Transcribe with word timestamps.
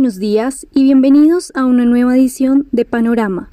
buenos 0.00 0.18
días 0.18 0.66
y 0.74 0.84
bienvenidos 0.84 1.52
a 1.54 1.66
una 1.66 1.84
nueva 1.84 2.16
edición 2.16 2.66
de 2.72 2.86
Panorama. 2.86 3.50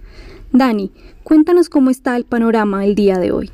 Dani, 0.54 0.94
cuéntanos 1.26 1.68
cómo 1.68 1.90
está 1.90 2.16
el 2.16 2.24
panorama 2.24 2.86
el 2.86 2.96
día 2.96 3.18
de 3.18 3.34
hoy. 3.34 3.52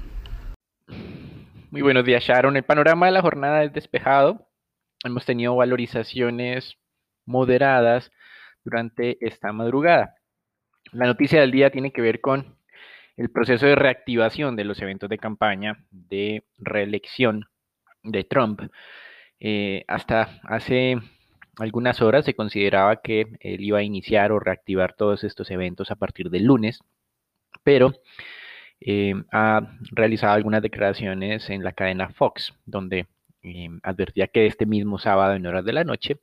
Muy 1.72 1.82
buenos 1.82 2.06
días, 2.06 2.24
Sharon. 2.24 2.56
El 2.56 2.62
panorama 2.62 3.08
de 3.08 3.14
la 3.14 3.24
jornada 3.24 3.64
es 3.64 3.74
despejado. 3.74 4.48
Hemos 5.04 5.26
tenido 5.26 5.56
valorizaciones 5.56 6.78
moderadas 7.26 8.12
durante 8.64 9.18
esta 9.26 9.52
madrugada. 9.52 10.14
La 10.92 11.08
noticia 11.08 11.42
del 11.42 11.50
día 11.50 11.72
tiene 11.72 11.92
que 11.92 12.02
ver 12.04 12.22
con 12.22 12.60
el 13.18 13.32
proceso 13.32 13.66
de 13.66 13.74
reactivación 13.74 14.56
de 14.56 14.66
los 14.66 14.80
eventos 14.84 15.10
de 15.10 15.18
campaña 15.18 15.84
de 15.90 16.44
reelección 16.60 17.46
de 18.04 18.24
Trump. 18.24 18.62
Eh, 19.40 19.84
hasta 19.88 20.40
hace 20.44 21.00
algunas 21.58 22.02
horas 22.02 22.26
se 22.26 22.36
consideraba 22.36 23.02
que 23.02 23.38
él 23.40 23.62
iba 23.62 23.80
a 23.80 23.84
iniciar 23.84 24.32
o 24.32 24.40
reactivar 24.40 24.94
todos 24.94 25.24
estos 25.24 25.52
eventos 25.52 25.92
a 25.92 25.96
partir 25.96 26.30
del 26.30 26.46
lunes, 26.46 26.80
pero 27.64 27.94
eh, 28.82 29.14
ha 29.32 29.62
realizado 29.92 30.34
algunas 30.34 30.62
declaraciones 30.62 31.50
en 31.50 31.64
la 31.64 31.74
cadena 31.74 32.10
Fox, 32.10 32.54
donde 32.66 33.08
eh, 33.44 33.70
advertía 33.84 34.28
que 34.28 34.46
este 34.46 34.66
mismo 34.66 34.98
sábado 34.98 35.36
en 35.36 35.46
horas 35.46 35.66
de 35.66 35.74
la 35.74 35.84
noche 35.84 36.20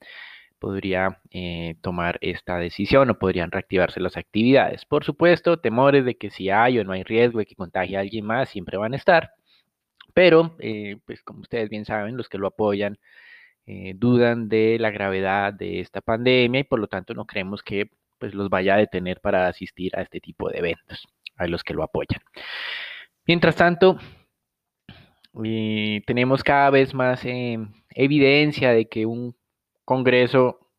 podría 0.59 1.21
eh, 1.31 1.77
tomar 1.81 2.19
esta 2.21 2.59
decisión 2.59 3.09
o 3.11 3.19
podrían 3.19 3.51
reactivarse 3.51 4.01
las 4.01 4.17
actividades. 4.17 4.85
Por 4.85 5.05
supuesto, 5.05 5.59
temores 5.59 6.05
de 6.05 6.17
que 6.17 6.31
si 6.31 6.51
hay 6.51 6.79
o 6.79 6.85
no 6.85 6.93
hay 6.93 7.03
riesgo 7.03 7.39
de 7.39 7.47
que 7.47 7.55
contagie 7.55 7.97
a 7.97 8.01
alguien 8.01 8.27
más 8.27 8.51
siempre 8.51 8.77
van 8.77 8.93
a 8.93 8.97
estar, 8.97 9.33
pero 10.13 10.57
pues 11.07 11.23
como 11.23 11.41
ustedes 11.41 11.71
bien 11.71 11.85
saben, 11.85 12.17
los 12.17 12.29
que 12.29 12.37
lo 12.37 12.49
apoyan 12.49 12.99
eh, 13.73 13.95
dudan 13.97 14.49
de 14.49 14.79
la 14.81 14.91
gravedad 14.91 15.55
de 15.55 15.79
esta 15.79 16.01
pandemia 16.01 16.61
y 16.61 16.65
por 16.65 16.81
lo 16.81 16.89
tanto 16.89 17.15
no 17.15 17.25
creemos 17.25 17.63
que 17.63 17.89
pues, 18.19 18.35
los 18.35 18.49
vaya 18.51 18.75
a 18.75 18.79
detener 18.79 19.21
para 19.21 19.47
asistir 19.47 19.97
a 19.97 20.03
este 20.03 20.19
tipo 20.19 20.51
de 20.51 20.59
eventos, 20.59 21.07
a 21.37 21.47
los 21.47 21.63
que 21.63 21.75
lo 21.75 21.85
apoyan. 21.85 22.21
Mientras 23.27 23.55
tanto, 23.55 23.97
eh, 25.45 26.03
tenemos 26.05 26.43
cada 26.43 26.71
vez 26.71 26.95
más 26.95 27.25
eh, 27.25 27.59
evidencia 27.91 28.73
de 28.73 28.89
que 28.89 29.07
un 29.07 29.37
Congreso 29.85 30.70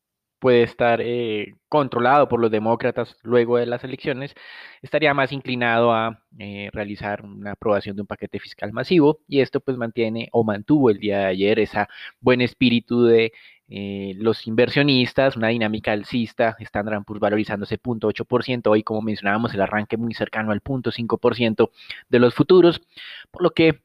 puede 0.42 0.64
estar 0.64 1.02
eh, 1.02 1.54
controlado 1.70 2.28
por 2.28 2.40
los 2.42 2.50
demócratas 2.50 3.16
luego 3.22 3.58
de 3.58 3.68
las 3.68 3.84
elecciones, 3.84 4.34
estaría 4.82 5.14
más 5.14 5.32
inclinado 5.32 5.94
a 5.94 6.24
eh, 6.40 6.70
realizar 6.74 7.24
una 7.24 7.52
aprobación 7.52 7.96
de 7.96 8.02
un 8.02 8.08
paquete 8.08 8.40
fiscal 8.40 8.74
masivo 8.74 9.20
y 9.28 9.42
esto 9.42 9.60
pues 9.60 9.78
mantiene 9.78 10.30
o 10.32 10.44
mantuvo 10.44 10.90
el 10.90 10.98
día 10.98 11.20
de 11.20 11.26
ayer 11.26 11.60
esa 11.60 11.88
buen 12.20 12.42
espíritu 12.42 13.04
de 13.06 13.34
eh, 13.70 14.14
los 14.18 14.48
inversionistas, 14.48 15.38
una 15.38 15.50
dinámica 15.50 15.92
alcista, 15.92 16.58
Standard 16.60 17.04
Poor's 17.06 17.22
valorizándose 17.22 17.80
0.8%, 17.80 18.68
hoy 18.72 18.82
como 18.82 19.04
mencionábamos 19.04 19.54
el 19.54 19.62
arranque 19.62 19.96
muy 19.96 20.16
cercano 20.16 20.52
al 20.52 20.64
0.5% 20.64 21.70
de 22.10 22.20
los 22.20 22.34
futuros, 22.34 22.82
por 23.30 23.44
lo 23.44 23.52
que 23.52 23.80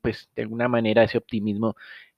pues 0.00 0.28
de 0.36 0.42
alguna 0.42 0.68
manera 0.68 1.02
ese 1.02 1.18
optimismo 1.18 1.74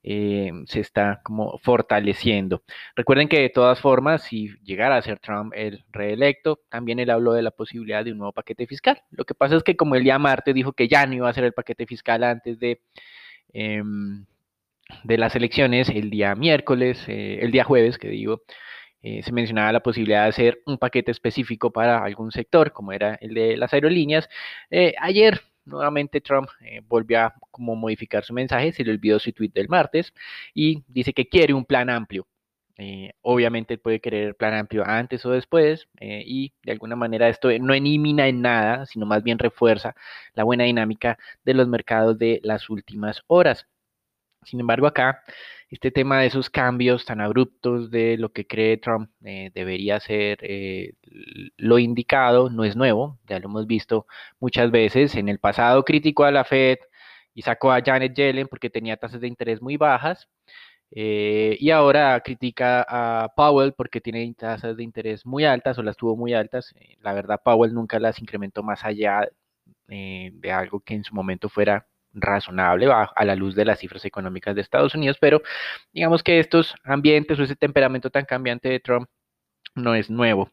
eh, 0.06 0.52
se 0.66 0.80
está 0.80 1.22
como 1.24 1.58
fortaleciendo. 1.58 2.62
Recuerden 2.94 3.26
que 3.26 3.40
de 3.40 3.48
todas 3.48 3.80
formas, 3.80 4.22
si 4.22 4.50
llegara 4.62 4.98
a 4.98 5.02
ser 5.02 5.18
Trump 5.18 5.54
el 5.56 5.82
reelecto, 5.92 6.60
también 6.68 6.98
él 6.98 7.08
habló 7.08 7.32
de 7.32 7.40
la 7.42 7.50
posibilidad 7.50 8.04
de 8.04 8.12
un 8.12 8.18
nuevo 8.18 8.32
paquete 8.32 8.66
fiscal. 8.66 9.00
Lo 9.10 9.24
que 9.24 9.34
pasa 9.34 9.56
es 9.56 9.62
que 9.62 9.76
como 9.76 9.94
el 9.94 10.04
día 10.04 10.18
martes 10.18 10.54
dijo 10.54 10.74
que 10.74 10.88
ya 10.88 11.06
no 11.06 11.14
iba 11.14 11.28
a 11.30 11.32
ser 11.32 11.44
el 11.44 11.54
paquete 11.54 11.86
fiscal 11.86 12.22
antes 12.22 12.58
de... 12.60 12.82
Em, 13.54 14.26
de 15.04 15.18
las 15.18 15.34
elecciones, 15.36 15.88
el 15.88 16.10
día 16.10 16.34
miércoles, 16.34 17.04
eh, 17.08 17.38
el 17.42 17.50
día 17.52 17.64
jueves, 17.64 17.98
que 17.98 18.08
digo, 18.08 18.42
eh, 19.02 19.22
se 19.22 19.32
mencionaba 19.32 19.72
la 19.72 19.82
posibilidad 19.82 20.24
de 20.24 20.28
hacer 20.30 20.62
un 20.66 20.78
paquete 20.78 21.10
específico 21.12 21.72
para 21.72 22.04
algún 22.04 22.32
sector, 22.32 22.72
como 22.72 22.92
era 22.92 23.16
el 23.20 23.34
de 23.34 23.56
las 23.56 23.72
aerolíneas. 23.72 24.28
ayer 25.00 25.40
nuevamente 25.64 26.20
Trump 26.20 26.48
eh, 26.60 26.80
volvió 26.86 27.20
a 27.20 27.34
como 27.50 27.76
modificar 27.76 28.24
su 28.24 28.32
mensaje, 28.34 28.72
se 28.72 28.84
le 28.84 28.92
olvidó 28.92 29.18
su 29.18 29.32
tweet 29.32 29.50
del 29.54 29.68
martes 29.68 30.12
y 30.54 30.84
dice 30.88 31.12
que 31.12 31.28
quiere 31.28 31.54
un 31.54 31.64
plan 31.64 31.90
amplio. 31.90 32.26
Eh, 32.76 33.12
obviamente 33.22 33.78
puede 33.78 34.00
querer 34.00 34.34
plan 34.36 34.52
amplio 34.54 34.84
antes 34.84 35.24
o 35.24 35.30
después 35.30 35.88
eh, 36.00 36.24
y 36.26 36.52
de 36.64 36.72
alguna 36.72 36.96
manera 36.96 37.28
esto 37.28 37.48
no 37.60 37.72
elimina 37.72 38.26
en 38.26 38.42
nada, 38.42 38.84
sino 38.86 39.06
más 39.06 39.22
bien 39.22 39.38
refuerza 39.38 39.94
la 40.34 40.42
buena 40.44 40.64
dinámica 40.64 41.16
de 41.44 41.54
los 41.54 41.68
mercados 41.68 42.18
de 42.18 42.40
las 42.42 42.68
últimas 42.70 43.22
horas. 43.28 43.68
Sin 44.44 44.60
embargo, 44.60 44.86
acá 44.86 45.22
este 45.74 45.90
tema 45.90 46.20
de 46.20 46.26
esos 46.26 46.50
cambios 46.50 47.04
tan 47.04 47.20
abruptos 47.20 47.90
de 47.90 48.16
lo 48.18 48.32
que 48.32 48.46
cree 48.46 48.76
Trump 48.76 49.10
eh, 49.24 49.50
debería 49.54 49.98
ser 50.00 50.38
eh, 50.42 50.94
lo 51.56 51.78
indicado, 51.78 52.50
no 52.50 52.64
es 52.64 52.76
nuevo, 52.76 53.18
ya 53.28 53.38
lo 53.40 53.46
hemos 53.46 53.66
visto 53.66 54.06
muchas 54.40 54.70
veces. 54.70 55.16
En 55.16 55.28
el 55.28 55.38
pasado 55.40 55.84
criticó 55.84 56.24
a 56.24 56.30
la 56.30 56.44
Fed 56.44 56.78
y 57.34 57.42
sacó 57.42 57.72
a 57.72 57.82
Janet 57.84 58.14
Yellen 58.14 58.48
porque 58.48 58.70
tenía 58.70 58.96
tasas 58.96 59.20
de 59.20 59.28
interés 59.28 59.60
muy 59.62 59.76
bajas. 59.76 60.28
Eh, 60.92 61.56
y 61.60 61.70
ahora 61.70 62.20
critica 62.20 62.84
a 62.88 63.28
Powell 63.34 63.72
porque 63.74 64.00
tiene 64.00 64.32
tasas 64.34 64.76
de 64.76 64.84
interés 64.84 65.26
muy 65.26 65.44
altas 65.44 65.76
o 65.78 65.82
las 65.82 65.96
tuvo 65.96 66.16
muy 66.16 66.34
altas. 66.34 66.72
la 67.00 67.12
verdad, 67.14 67.40
Powell 67.44 67.74
nunca 67.74 67.98
las 67.98 68.20
incrementó 68.20 68.62
más 68.62 68.84
allá 68.84 69.28
de 69.88 70.52
algo 70.52 70.80
que 70.80 70.94
en 70.94 71.04
su 71.04 71.14
momento 71.14 71.48
fuera 71.48 71.86
razonable 72.14 72.88
a 72.90 73.24
la 73.24 73.36
luz 73.36 73.54
de 73.54 73.64
las 73.64 73.80
cifras 73.80 74.04
económicas 74.04 74.54
de 74.54 74.60
Estados 74.60 74.94
Unidos, 74.94 75.18
pero 75.20 75.42
digamos 75.92 76.22
que 76.22 76.38
estos 76.38 76.74
ambientes 76.84 77.38
o 77.38 77.42
ese 77.42 77.56
temperamento 77.56 78.10
tan 78.10 78.24
cambiante 78.24 78.68
de 78.68 78.80
Trump 78.80 79.08
no 79.74 79.94
es 79.94 80.10
nuevo. 80.10 80.50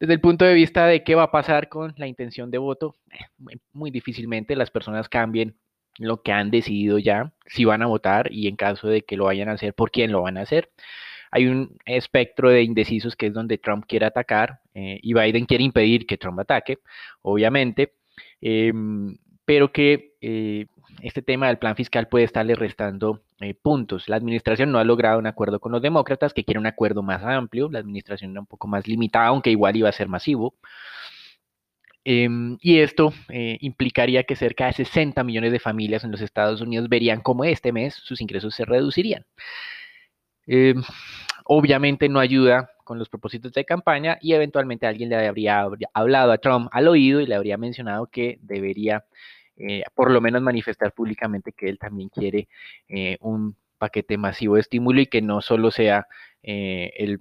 Desde 0.00 0.14
el 0.14 0.20
punto 0.20 0.44
de 0.44 0.54
vista 0.54 0.86
de 0.86 1.04
qué 1.04 1.14
va 1.14 1.24
a 1.24 1.30
pasar 1.30 1.68
con 1.68 1.94
la 1.96 2.06
intención 2.06 2.50
de 2.50 2.58
voto, 2.58 2.96
eh, 3.12 3.56
muy 3.72 3.90
difícilmente 3.90 4.56
las 4.56 4.70
personas 4.70 5.08
cambien 5.08 5.56
lo 5.98 6.22
que 6.22 6.32
han 6.32 6.50
decidido 6.50 6.98
ya, 6.98 7.32
si 7.46 7.64
van 7.64 7.82
a 7.82 7.86
votar 7.86 8.30
y 8.32 8.48
en 8.48 8.56
caso 8.56 8.88
de 8.88 9.02
que 9.02 9.16
lo 9.16 9.24
vayan 9.24 9.48
a 9.48 9.52
hacer, 9.52 9.74
por 9.74 9.90
quién 9.90 10.12
lo 10.12 10.22
van 10.22 10.38
a 10.38 10.42
hacer. 10.42 10.70
Hay 11.30 11.46
un 11.46 11.76
espectro 11.84 12.50
de 12.50 12.62
indecisos 12.62 13.16
que 13.16 13.26
es 13.26 13.34
donde 13.34 13.58
Trump 13.58 13.84
quiere 13.86 14.06
atacar 14.06 14.60
eh, 14.74 14.98
y 15.02 15.14
Biden 15.14 15.46
quiere 15.46 15.64
impedir 15.64 16.06
que 16.06 16.18
Trump 16.18 16.38
ataque, 16.40 16.78
obviamente, 17.22 17.94
em, 18.40 19.16
pero 19.44 19.72
que 19.72 20.14
eh, 20.20 20.66
este 21.02 21.22
tema 21.22 21.48
del 21.48 21.58
plan 21.58 21.76
fiscal 21.76 22.08
puede 22.08 22.24
estarle 22.24 22.54
restando 22.54 23.22
eh, 23.40 23.54
puntos. 23.54 24.08
La 24.08 24.16
administración 24.16 24.72
no 24.72 24.78
ha 24.78 24.84
logrado 24.84 25.18
un 25.18 25.26
acuerdo 25.26 25.60
con 25.60 25.72
los 25.72 25.82
demócratas, 25.82 26.32
que 26.32 26.44
quiere 26.44 26.60
un 26.60 26.66
acuerdo 26.66 27.02
más 27.02 27.22
amplio. 27.22 27.68
La 27.70 27.78
administración 27.78 28.32
era 28.32 28.40
un 28.40 28.46
poco 28.46 28.68
más 28.68 28.86
limitada, 28.86 29.26
aunque 29.26 29.50
igual 29.50 29.76
iba 29.76 29.88
a 29.88 29.92
ser 29.92 30.08
masivo. 30.08 30.54
Em, 32.04 32.56
y 32.60 32.78
esto 32.78 33.12
eh, 33.30 33.58
implicaría 33.60 34.22
que 34.22 34.36
cerca 34.36 34.66
de 34.66 34.74
60 34.74 35.24
millones 35.24 35.50
de 35.50 35.58
familias 35.58 36.04
en 36.04 36.12
los 36.12 36.20
Estados 36.20 36.60
Unidos 36.60 36.88
verían 36.88 37.20
cómo 37.20 37.44
este 37.44 37.72
mes 37.72 37.94
sus 37.94 38.20
ingresos 38.20 38.54
se 38.54 38.64
reducirían. 38.64 39.24
Em, 40.46 40.82
obviamente 41.44 42.08
no 42.08 42.20
ayuda 42.20 42.70
con 42.84 42.98
los 42.98 43.08
propósitos 43.08 43.52
de 43.52 43.64
campaña 43.64 44.18
y 44.20 44.34
eventualmente 44.34 44.86
alguien 44.86 45.08
le 45.08 45.16
habría 45.26 45.66
hablado 45.92 46.30
a 46.30 46.38
Trump 46.38 46.68
al 46.70 46.86
oído 46.86 47.20
y 47.20 47.26
le 47.26 47.34
habría 47.34 47.56
mencionado 47.56 48.06
que 48.06 48.38
debería 48.42 49.04
eh, 49.56 49.82
por 49.94 50.10
lo 50.10 50.20
menos 50.20 50.42
manifestar 50.42 50.92
públicamente 50.92 51.52
que 51.52 51.68
él 51.68 51.78
también 51.78 52.08
quiere 52.10 52.48
eh, 52.88 53.16
un 53.20 53.56
paquete 53.78 54.18
masivo 54.18 54.54
de 54.54 54.60
estímulo 54.62 55.00
y 55.00 55.06
que 55.06 55.22
no 55.22 55.40
solo 55.40 55.70
sea 55.70 56.06
eh, 56.42 56.92
el, 56.96 57.20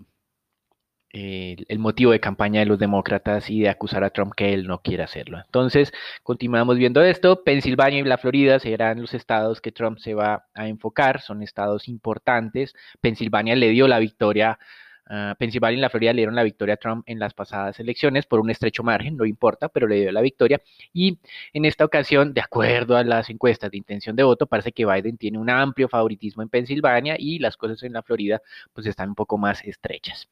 el, 1.11 1.79
motivo 1.79 2.11
de 2.11 2.19
campaña 2.19 2.59
de 2.59 2.65
los 2.65 2.77
demócratas 2.77 3.49
y 3.49 3.61
de 3.61 3.69
acusar 3.69 4.03
a 4.03 4.09
Trump 4.09 4.33
que 4.35 4.53
él 4.53 4.67
no 4.67 4.81
quiere 4.81 5.03
hacerlo. 5.03 5.39
Entonces, 5.45 5.93
continuamos 6.23 6.77
viendo 6.77 7.01
esto. 7.01 7.43
Pensilvania 7.43 7.99
y 7.99 8.03
la 8.03 8.17
Florida 8.17 8.59
serán 8.59 9.01
los 9.01 9.13
estados 9.13 9.61
que 9.61 9.71
Trump 9.71 9.99
se 9.99 10.13
va 10.13 10.45
a 10.53 10.67
enfocar, 10.67 11.21
son 11.21 11.41
estados 11.41 11.87
importantes. 11.87 12.75
Pensilvania 12.99 13.55
le 13.55 13.69
dio 13.69 13.87
la 13.87 13.99
victoria 13.99 14.59
Uh, 15.07 15.35
Pensilvania 15.37 15.77
y 15.77 15.81
la 15.81 15.89
Florida 15.89 16.13
le 16.13 16.21
dieron 16.21 16.35
la 16.35 16.43
victoria 16.43 16.73
a 16.73 16.77
Trump 16.77 17.03
en 17.05 17.19
las 17.19 17.33
pasadas 17.33 17.79
elecciones 17.79 18.25
por 18.25 18.39
un 18.39 18.49
estrecho 18.49 18.81
margen, 18.81 19.15
no 19.17 19.25
importa, 19.25 19.69
pero 19.69 19.87
le 19.87 19.97
dio 20.01 20.11
la 20.11 20.21
victoria. 20.21 20.61
Y 20.93 21.19
en 21.53 21.65
esta 21.65 21.85
ocasión, 21.85 22.33
de 22.33 22.41
acuerdo 22.41 22.97
a 22.97 23.03
las 23.03 23.29
encuestas 23.29 23.69
de 23.69 23.77
intención 23.77 24.15
de 24.15 24.23
voto, 24.23 24.47
parece 24.47 24.71
que 24.71 24.85
Biden 24.85 25.17
tiene 25.17 25.37
un 25.37 25.49
amplio 25.49 25.87
favoritismo 25.89 26.41
en 26.41 26.49
Pensilvania 26.49 27.15
y 27.19 27.39
las 27.39 27.55
cosas 27.57 27.83
en 27.83 27.93
la 27.93 28.01
Florida 28.01 28.41
pues 28.73 28.87
están 28.87 29.09
un 29.09 29.15
poco 29.15 29.37
más 29.37 29.63
estrechas. 29.63 30.27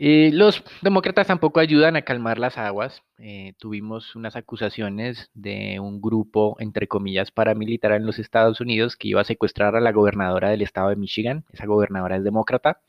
Eh, 0.00 0.30
los 0.32 0.62
demócratas 0.80 1.26
tampoco 1.26 1.58
ayudan 1.58 1.96
a 1.96 2.02
calmar 2.02 2.38
las 2.38 2.56
aguas. 2.56 3.02
Eh, 3.18 3.54
tuvimos 3.58 4.14
unas 4.14 4.36
acusaciones 4.36 5.28
de 5.34 5.80
un 5.80 6.00
grupo, 6.00 6.56
entre 6.60 6.86
comillas, 6.86 7.32
paramilitar 7.32 7.90
en 7.92 8.06
los 8.06 8.20
Estados 8.20 8.60
Unidos 8.60 8.96
que 8.96 9.08
iba 9.08 9.20
a 9.22 9.24
secuestrar 9.24 9.74
a 9.74 9.80
la 9.80 9.90
gobernadora 9.90 10.50
del 10.50 10.62
estado 10.62 10.90
de 10.90 10.96
Michigan. 10.96 11.44
Esa 11.52 11.66
gobernadora 11.66 12.16
es 12.16 12.22
demócrata. 12.24 12.80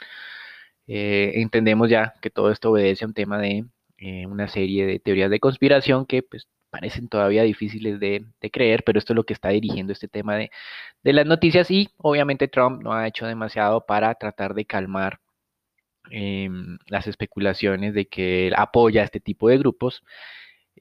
Eh, 0.88 1.34
entendemos 1.36 1.90
ya 1.90 2.16
que 2.22 2.30
todo 2.30 2.52
esto 2.52 2.72
obedece 2.72 3.06
a 3.06 3.08
un 3.08 3.14
tema 3.14 3.40
de 3.40 3.66
una 4.28 4.48
serie 4.48 4.86
de 4.86 5.00
teorías 5.00 5.30
de 5.30 5.40
conspiración 5.42 6.06
que 6.06 6.24
pues, 6.24 6.48
parecen 6.70 7.10
todavía 7.10 7.44
difíciles 7.44 8.00
de, 8.00 8.26
creer, 8.52 8.84
pero 8.86 9.00
esto 9.00 9.14
es 9.14 9.18
lo 9.18 9.26
que 9.26 9.34
está 9.34 9.50
dirigiendo 9.50 9.94
este 9.94 10.08
tema 10.08 10.36
de, 10.38 10.52
de 11.04 11.14
las 11.14 11.26
noticias 11.26 11.70
y 11.72 11.90
obviamente 11.98 12.48
Trump 12.48 12.82
no 12.82 12.94
ha 12.94 13.08
hecho 13.08 13.28
demasiado 13.28 13.86
para 13.86 14.16
tratar 14.16 14.54
de 14.54 14.66
calmar 14.66 15.20
em, 16.12 16.78
las 16.88 17.08
especulaciones 17.08 17.94
de 17.94 18.08
que 18.08 18.48
él 18.48 18.54
apoya 18.58 19.02
a 19.02 19.06
este 19.06 19.20
tipo 19.20 19.50
de 19.50 19.58
grupos. 19.58 20.04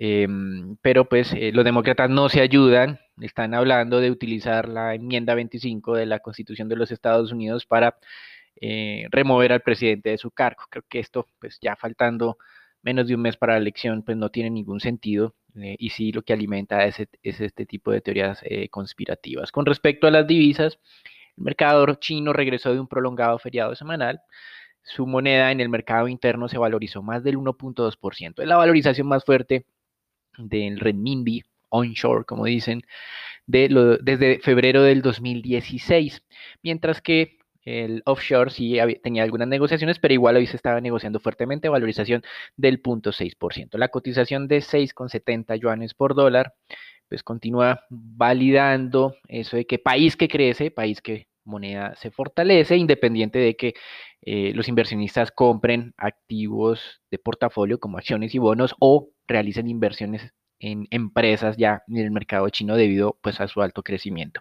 Em, 0.00 0.76
pero 0.80 1.08
pues 1.08 1.32
eh, 1.32 1.50
los 1.52 1.64
demócratas 1.64 2.08
no 2.08 2.28
se 2.28 2.40
ayudan, 2.40 3.00
están 3.20 3.52
hablando 3.54 4.00
de 4.00 4.12
utilizar 4.12 4.68
la 4.68 4.94
enmienda 4.94 5.34
25 5.34 5.96
de 5.96 6.06
la 6.06 6.20
Constitución 6.20 6.68
de 6.68 6.76
los 6.76 6.92
Estados 6.92 7.32
Unidos 7.32 7.66
para 7.66 7.98
eh, 8.60 9.06
remover 9.10 9.52
al 9.52 9.62
presidente 9.62 10.10
de 10.10 10.18
su 10.18 10.30
cargo. 10.30 10.62
Creo 10.70 10.84
que 10.88 11.00
esto, 11.00 11.26
pues 11.40 11.58
ya 11.60 11.74
faltando 11.76 12.38
menos 12.82 13.08
de 13.08 13.16
un 13.16 13.22
mes 13.22 13.36
para 13.36 13.54
la 13.54 13.58
elección, 13.58 14.04
pues 14.04 14.16
no 14.16 14.30
tiene 14.30 14.50
ningún 14.50 14.80
sentido 14.80 15.34
eh, 15.56 15.74
y 15.78 15.90
sí 15.90 16.12
lo 16.12 16.22
que 16.22 16.32
alimenta 16.32 16.84
es, 16.86 16.96
este 17.22 17.66
tipo 17.66 17.90
de 17.90 18.00
teorías 18.00 18.40
conspirativas. 18.70 19.50
Con 19.52 19.66
respecto 19.66 20.06
a 20.06 20.12
las 20.12 20.26
divisas, 20.28 20.78
el 21.36 21.44
mercado 21.44 21.94
chino 21.96 22.32
regresó 22.32 22.72
de 22.72 22.80
un 22.80 22.88
prolongado 22.88 23.38
feriado 23.40 23.74
semanal 23.74 24.20
su 24.88 25.06
moneda 25.06 25.52
en 25.52 25.60
el 25.60 25.68
mercado 25.68 26.08
interno 26.08 26.48
se 26.48 26.58
valorizó 26.58 27.02
más 27.02 27.22
del 27.22 27.36
1.2%. 27.36 28.40
Es 28.42 28.48
la 28.48 28.56
valorización 28.56 29.06
más 29.06 29.24
fuerte 29.24 29.66
del 30.38 30.80
renminbi 30.80 31.44
onshore, 31.68 32.24
como 32.24 32.46
dicen, 32.46 32.82
de 33.46 33.68
desde 34.02 34.38
febrero 34.40 34.82
del 34.82 35.02
2016, 35.02 36.22
mientras 36.62 37.02
que 37.02 37.38
el 37.64 38.02
offshore 38.06 38.50
sí 38.50 38.78
tenía 39.02 39.24
algunas 39.24 39.46
negociaciones, 39.48 39.98
pero 39.98 40.14
igual 40.14 40.36
hoy 40.36 40.46
se 40.46 40.56
estaba 40.56 40.80
negociando 40.80 41.20
fuertemente, 41.20 41.68
valorización 41.68 42.22
del 42.56 42.82
0.6%. 42.82 43.76
La 43.76 43.88
cotización 43.88 44.48
de 44.48 44.58
6,70 44.58 45.60
yuanes 45.60 45.92
por 45.92 46.14
dólar, 46.14 46.54
pues 47.10 47.22
continúa 47.22 47.84
validando 47.90 49.16
eso 49.28 49.58
de 49.58 49.66
que 49.66 49.78
país 49.78 50.16
que 50.16 50.28
crece, 50.28 50.70
país 50.70 51.02
que 51.02 51.26
moneda 51.48 51.94
se 51.96 52.10
fortalece, 52.10 52.76
independiente 52.76 53.38
de 53.38 53.56
que 53.56 53.74
eh, 54.22 54.52
los 54.54 54.68
inversionistas 54.68 55.32
compren 55.32 55.94
activos 55.96 57.02
de 57.10 57.18
portafolio 57.18 57.78
como 57.80 57.98
acciones 57.98 58.34
y 58.34 58.38
bonos 58.38 58.74
o 58.78 59.10
realicen 59.26 59.68
inversiones 59.68 60.32
en 60.60 60.86
empresas 60.90 61.56
ya 61.56 61.82
en 61.88 61.98
el 61.98 62.10
mercado 62.10 62.48
chino 62.50 62.76
debido 62.76 63.18
pues 63.22 63.40
a 63.40 63.48
su 63.48 63.62
alto 63.62 63.82
crecimiento. 63.82 64.40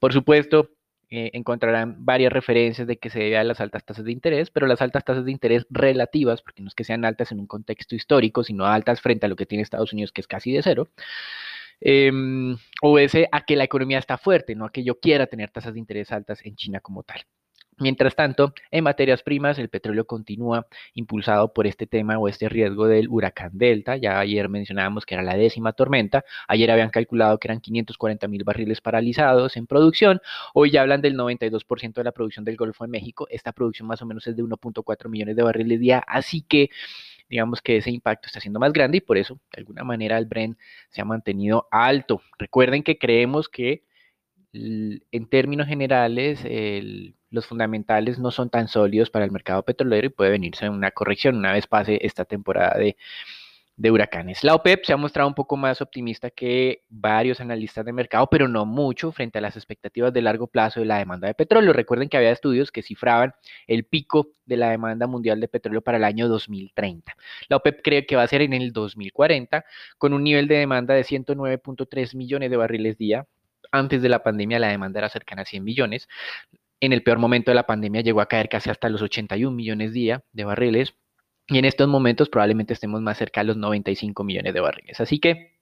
Por 0.00 0.12
supuesto, 0.12 0.70
eh, 1.10 1.30
encontrarán 1.32 2.04
varias 2.04 2.30
referencias 2.30 2.86
de 2.86 2.98
que 2.98 3.08
se 3.08 3.18
debe 3.18 3.38
a 3.38 3.44
las 3.44 3.60
altas 3.60 3.82
tasas 3.84 4.04
de 4.04 4.12
interés, 4.12 4.50
pero 4.50 4.66
las 4.66 4.82
altas 4.82 5.04
tasas 5.04 5.24
de 5.24 5.32
interés 5.32 5.66
relativas, 5.70 6.42
porque 6.42 6.60
no 6.62 6.68
es 6.68 6.74
que 6.74 6.84
sean 6.84 7.04
altas 7.06 7.32
en 7.32 7.40
un 7.40 7.46
contexto 7.46 7.94
histórico, 7.94 8.44
sino 8.44 8.66
altas 8.66 9.00
frente 9.00 9.24
a 9.24 9.28
lo 9.30 9.36
que 9.36 9.46
tiene 9.46 9.62
Estados 9.62 9.94
Unidos, 9.94 10.12
que 10.12 10.20
es 10.20 10.26
casi 10.26 10.52
de 10.52 10.62
cero, 10.62 10.88
eh, 11.80 12.10
obedece 12.82 13.28
a 13.32 13.44
que 13.44 13.56
la 13.56 13.64
economía 13.64 13.98
está 13.98 14.18
fuerte, 14.18 14.54
no 14.54 14.66
a 14.66 14.72
que 14.72 14.84
yo 14.84 14.98
quiera 15.00 15.26
tener 15.26 15.50
tasas 15.50 15.74
de 15.74 15.80
interés 15.80 16.12
altas 16.12 16.44
en 16.44 16.56
China 16.56 16.80
como 16.80 17.02
tal. 17.02 17.24
Mientras 17.80 18.16
tanto, 18.16 18.54
en 18.72 18.82
materias 18.82 19.22
primas, 19.22 19.56
el 19.58 19.68
petróleo 19.68 20.04
continúa 20.04 20.66
impulsado 20.94 21.52
por 21.52 21.68
este 21.68 21.86
tema 21.86 22.18
o 22.18 22.26
este 22.26 22.48
riesgo 22.48 22.88
del 22.88 23.08
huracán 23.08 23.50
Delta. 23.52 23.96
Ya 23.96 24.18
ayer 24.18 24.48
mencionábamos 24.48 25.06
que 25.06 25.14
era 25.14 25.22
la 25.22 25.36
décima 25.36 25.72
tormenta. 25.72 26.24
Ayer 26.48 26.72
habían 26.72 26.90
calculado 26.90 27.38
que 27.38 27.46
eran 27.46 27.60
540 27.60 28.26
mil 28.26 28.42
barriles 28.42 28.80
paralizados 28.80 29.56
en 29.56 29.68
producción. 29.68 30.20
Hoy 30.54 30.72
ya 30.72 30.82
hablan 30.82 31.02
del 31.02 31.16
92% 31.16 31.94
de 31.94 32.04
la 32.04 32.10
producción 32.10 32.44
del 32.44 32.56
Golfo 32.56 32.82
de 32.82 32.90
México. 32.90 33.28
Esta 33.30 33.52
producción 33.52 33.86
más 33.86 34.02
o 34.02 34.06
menos 34.06 34.26
es 34.26 34.34
de 34.34 34.42
1.4 34.42 35.08
millones 35.08 35.36
de 35.36 35.42
barriles 35.44 35.78
día. 35.78 36.02
Así 36.04 36.42
que 36.42 36.70
digamos 37.28 37.60
que 37.60 37.76
ese 37.76 37.90
impacto 37.90 38.26
está 38.26 38.40
siendo 38.40 38.60
más 38.60 38.72
grande 38.72 38.98
y 38.98 39.00
por 39.00 39.18
eso, 39.18 39.40
de 39.52 39.60
alguna 39.60 39.84
manera, 39.84 40.18
el 40.18 40.26
Brent 40.26 40.58
se 40.90 41.00
ha 41.00 41.04
mantenido 41.04 41.68
alto. 41.70 42.22
Recuerden 42.38 42.82
que 42.82 42.98
creemos 42.98 43.48
que 43.48 43.84
en 44.52 45.28
términos 45.28 45.68
generales 45.68 46.42
los 47.30 47.46
fundamentales 47.46 48.18
no 48.18 48.30
son 48.30 48.48
tan 48.50 48.68
sólidos 48.68 49.10
para 49.10 49.24
el 49.24 49.30
mercado 49.30 49.62
petrolero 49.62 50.06
y 50.06 50.10
puede 50.10 50.30
venirse 50.30 50.68
una 50.68 50.90
corrección 50.90 51.36
una 51.36 51.52
vez 51.52 51.66
pase 51.66 51.98
esta 52.02 52.24
temporada 52.24 52.78
de, 52.78 52.96
de 53.78 53.92
huracanes. 53.92 54.42
La 54.42 54.56
OPEP 54.56 54.84
se 54.84 54.92
ha 54.92 54.96
mostrado 54.96 55.28
un 55.28 55.34
poco 55.34 55.56
más 55.56 55.80
optimista 55.80 56.30
que 56.30 56.82
varios 56.88 57.40
analistas 57.40 57.84
de 57.84 57.92
mercado, 57.92 58.26
pero 58.28 58.48
no 58.48 58.66
mucho 58.66 59.12
frente 59.12 59.38
a 59.38 59.40
las 59.40 59.56
expectativas 59.56 60.12
de 60.12 60.20
largo 60.20 60.48
plazo 60.48 60.80
de 60.80 60.86
la 60.86 60.98
demanda 60.98 61.28
de 61.28 61.34
petróleo. 61.34 61.72
Recuerden 61.72 62.08
que 62.08 62.16
había 62.16 62.32
estudios 62.32 62.72
que 62.72 62.82
cifraban 62.82 63.34
el 63.68 63.84
pico 63.84 64.32
de 64.46 64.56
la 64.56 64.70
demanda 64.70 65.06
mundial 65.06 65.40
de 65.40 65.46
petróleo 65.46 65.80
para 65.80 65.98
el 65.98 66.04
año 66.04 66.28
2030. 66.28 67.16
La 67.48 67.56
OPEP 67.56 67.80
cree 67.82 68.04
que 68.04 68.16
va 68.16 68.24
a 68.24 68.26
ser 68.26 68.42
en 68.42 68.52
el 68.52 68.72
2040 68.72 69.64
con 69.96 70.12
un 70.12 70.24
nivel 70.24 70.48
de 70.48 70.56
demanda 70.56 70.94
de 70.94 71.04
109.3 71.04 72.16
millones 72.16 72.50
de 72.50 72.56
barriles 72.56 72.98
día. 72.98 73.26
Antes 73.70 74.02
de 74.02 74.08
la 74.08 74.24
pandemia 74.24 74.58
la 74.58 74.68
demanda 74.68 74.98
era 74.98 75.08
cercana 75.08 75.42
a 75.42 75.44
100 75.44 75.62
millones. 75.62 76.08
En 76.80 76.92
el 76.92 77.04
peor 77.04 77.18
momento 77.18 77.52
de 77.52 77.54
la 77.54 77.66
pandemia 77.66 78.00
llegó 78.00 78.20
a 78.22 78.26
caer 78.26 78.48
casi 78.48 78.70
hasta 78.70 78.88
los 78.88 79.02
81 79.02 79.54
millones 79.54 79.92
día 79.92 80.24
de 80.32 80.44
barriles 80.44 80.94
y 81.48 81.58
en 81.58 81.64
estos 81.64 81.88
momentos 81.88 82.28
probablemente 82.28 82.74
estemos 82.74 83.00
más 83.00 83.18
cerca 83.18 83.40
de 83.40 83.46
los 83.48 83.56
95 83.56 84.22
millones 84.24 84.54
de 84.54 84.60
barriles. 84.60 85.00
Así 85.00 85.18
que 85.18 85.58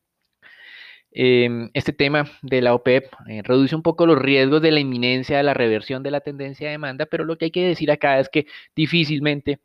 em, 1.13 1.71
este 1.75 1.93
tema 1.93 2.25
de 2.43 2.61
la 2.61 2.75
OPEP 2.75 3.13
eh, 3.29 3.43
reduce 3.43 3.75
un 3.77 3.83
poco 3.83 4.07
los 4.07 4.19
riesgos 4.19 4.61
de 4.63 4.73
la 4.73 4.81
inminencia 4.81 5.37
de 5.39 5.43
la 5.45 5.55
reversión 5.55 6.03
de 6.03 6.11
la 6.11 6.21
tendencia 6.21 6.67
de 6.67 6.73
demanda, 6.73 7.07
pero 7.07 7.25
lo 7.25 7.39
que 7.39 7.47
hay 7.47 7.51
que 7.51 7.67
decir 7.69 7.91
acá 7.91 8.19
es 8.21 8.29
que 8.29 8.47
difícilmente 8.75 9.61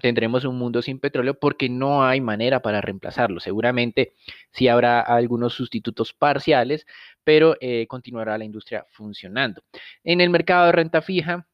tendremos 0.00 0.44
un 0.44 0.58
mundo 0.58 0.82
sin 0.82 0.98
petróleo 1.00 1.34
porque 1.34 1.68
no 1.68 2.04
hay 2.04 2.20
manera 2.20 2.60
para 2.60 2.80
reemplazarlo. 2.80 3.40
Seguramente 3.40 4.14
sí 4.50 4.68
habrá 4.68 5.00
algunos 5.00 5.54
sustitutos 5.54 6.12
parciales, 6.12 6.86
pero 7.24 7.56
eh, 7.60 7.86
continuará 7.86 8.36
la 8.38 8.44
industria 8.44 8.86
funcionando. 8.90 9.62
En 10.02 10.20
el 10.20 10.30
mercado 10.30 10.66
de 10.66 10.72
renta 10.72 11.02
fija, 11.02 11.46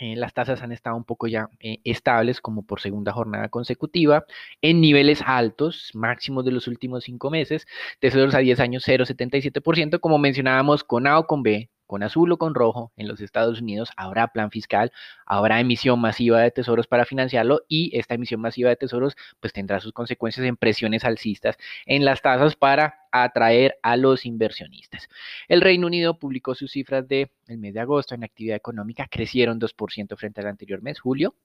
eh, 0.00 0.16
las 0.16 0.34
tasas 0.34 0.62
han 0.62 0.72
estado 0.72 0.96
un 0.96 1.04
poco 1.04 1.26
ya 1.26 1.48
eh, 1.60 1.78
estables 1.84 2.40
como 2.40 2.62
por 2.62 2.80
segunda 2.80 3.12
jornada 3.12 3.48
consecutiva, 3.48 4.24
en 4.62 4.80
niveles 4.80 5.22
altos, 5.24 5.90
máximos 5.94 6.44
de 6.44 6.52
los 6.52 6.68
últimos 6.68 7.04
cinco 7.04 7.30
meses, 7.30 7.66
tesoros 8.00 8.34
a 8.34 8.38
10 8.38 8.60
años 8.60 8.86
0,77%, 8.86 10.00
como 10.00 10.18
mencionábamos 10.18 10.84
con 10.84 11.06
A 11.06 11.18
o 11.18 11.26
con 11.26 11.42
B, 11.42 11.70
con 11.86 12.02
azul 12.02 12.32
o 12.32 12.38
con 12.38 12.54
rojo 12.54 12.92
en 12.96 13.08
los 13.08 13.20
Estados 13.20 13.60
Unidos 13.60 13.90
habrá 13.96 14.28
plan 14.28 14.50
fiscal, 14.50 14.92
habrá 15.24 15.60
emisión 15.60 16.00
masiva 16.00 16.40
de 16.40 16.50
tesoros 16.50 16.86
para 16.86 17.04
financiarlo 17.04 17.62
y 17.68 17.96
esta 17.96 18.14
emisión 18.14 18.40
masiva 18.40 18.70
de 18.70 18.76
tesoros 18.76 19.16
pues 19.40 19.52
tendrá 19.52 19.80
sus 19.80 19.92
consecuencias 19.92 20.46
en 20.46 20.56
presiones 20.56 21.04
alcistas 21.04 21.56
en 21.86 22.04
las 22.04 22.22
tasas 22.22 22.56
para 22.56 23.05
atraer 23.22 23.78
a 23.82 23.96
los 23.96 24.26
inversionistas. 24.26 25.08
El 25.48 25.60
Reino 25.60 25.86
Unido 25.86 26.18
publicó 26.18 26.54
sus 26.54 26.72
cifras 26.72 27.06
de 27.08 27.30
el 27.46 27.58
mes 27.58 27.74
de 27.74 27.80
agosto 27.80 28.14
en 28.14 28.24
actividad 28.24 28.56
económica, 28.56 29.06
crecieron 29.08 29.60
2% 29.60 30.16
frente 30.16 30.40
al 30.40 30.48
anterior 30.48 30.82
mes, 30.82 31.00
julio. 31.00 31.36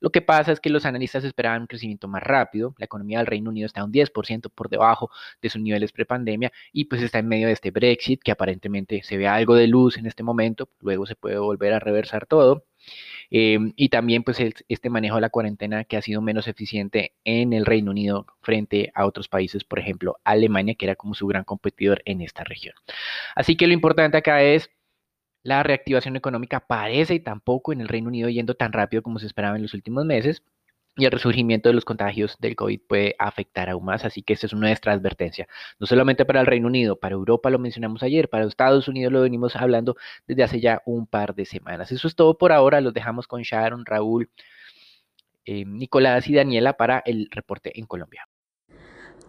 Lo 0.00 0.10
que 0.10 0.22
pasa 0.22 0.52
es 0.52 0.60
que 0.60 0.70
los 0.70 0.84
analistas 0.86 1.24
esperaban 1.24 1.62
un 1.62 1.66
crecimiento 1.66 2.08
más 2.08 2.22
rápido. 2.22 2.74
La 2.78 2.84
economía 2.84 3.18
del 3.18 3.26
Reino 3.26 3.50
Unido 3.50 3.66
está 3.66 3.84
un 3.84 3.92
10% 3.92 4.50
por 4.54 4.68
debajo 4.68 5.10
de 5.42 5.48
sus 5.50 5.60
niveles 5.60 5.92
prepandemia 5.92 6.52
y 6.72 6.84
pues 6.84 7.02
está 7.02 7.18
en 7.18 7.28
medio 7.28 7.48
de 7.48 7.54
este 7.54 7.70
Brexit 7.70 8.22
que 8.22 8.32
aparentemente 8.32 9.02
se 9.02 9.16
ve 9.16 9.26
algo 9.26 9.54
de 9.54 9.66
luz 9.66 9.96
en 9.96 10.06
este 10.06 10.22
momento, 10.22 10.68
luego 10.80 11.06
se 11.06 11.16
puede 11.16 11.38
volver 11.38 11.72
a 11.72 11.78
reversar 11.78 12.26
todo. 12.26 12.64
Em, 13.30 13.72
y 13.76 13.90
también 13.90 14.22
pues 14.22 14.38
este 14.40 14.90
manejo 14.90 15.16
de 15.16 15.20
la 15.20 15.30
cuarentena 15.30 15.84
que 15.84 15.96
ha 15.96 16.02
sido 16.02 16.22
menos 16.22 16.48
eficiente 16.48 17.12
en 17.24 17.52
el 17.52 17.66
Reino 17.66 17.90
Unido 17.90 18.26
frente 18.40 18.90
a 18.94 19.04
otros 19.06 19.28
países, 19.28 19.64
por 19.64 19.78
ejemplo 19.78 20.18
Alemania, 20.24 20.74
que 20.74 20.86
era 20.86 20.96
como 20.96 21.14
su 21.14 21.26
gran 21.26 21.44
competidor 21.44 22.02
en 22.06 22.22
esta 22.22 22.44
región. 22.44 22.74
Así 23.34 23.56
que 23.56 23.66
lo 23.66 23.74
importante 23.74 24.16
acá 24.16 24.42
es 24.42 24.70
la 25.42 25.62
reactivación 25.62 26.16
económica 26.16 26.60
parece 26.60 27.14
y 27.14 27.20
tampoco 27.20 27.72
en 27.72 27.80
el 27.80 27.88
Reino 27.88 28.08
Unido 28.08 28.28
yendo 28.28 28.54
tan 28.54 28.72
rápido 28.72 29.02
como 29.02 29.18
se 29.18 29.26
esperaba 29.26 29.56
en 29.56 29.62
los 29.62 29.74
últimos 29.74 30.04
meses 30.04 30.42
y 30.98 31.04
el 31.04 31.12
resurgimiento 31.12 31.68
de 31.68 31.74
los 31.74 31.84
contagios 31.84 32.36
del 32.40 32.56
COVID 32.56 32.80
puede 32.86 33.14
afectar 33.20 33.70
aún 33.70 33.84
más, 33.84 34.04
así 34.04 34.20
que 34.22 34.32
esta 34.32 34.46
es 34.46 34.52
nuestra 34.52 34.92
advertencia, 34.92 35.46
no 35.78 35.86
solamente 35.86 36.24
para 36.24 36.40
el 36.40 36.46
Reino 36.46 36.66
Unido, 36.66 36.96
para 36.96 37.14
Europa 37.14 37.50
lo 37.50 37.60
mencionamos 37.60 38.02
ayer, 38.02 38.28
para 38.28 38.44
Estados 38.44 38.88
Unidos 38.88 39.12
lo 39.12 39.22
venimos 39.22 39.54
hablando 39.54 39.96
desde 40.26 40.42
hace 40.42 40.60
ya 40.60 40.82
un 40.86 41.06
par 41.06 41.36
de 41.36 41.46
semanas. 41.46 41.92
Eso 41.92 42.08
es 42.08 42.16
todo 42.16 42.36
por 42.36 42.50
ahora, 42.50 42.80
los 42.80 42.92
dejamos 42.92 43.28
con 43.28 43.42
Sharon, 43.42 43.86
Raúl, 43.86 44.28
eh, 45.44 45.64
Nicolás 45.64 46.28
y 46.28 46.34
Daniela 46.34 46.72
para 46.72 47.00
el 47.06 47.28
reporte 47.30 47.78
en 47.78 47.86
Colombia. 47.86 48.28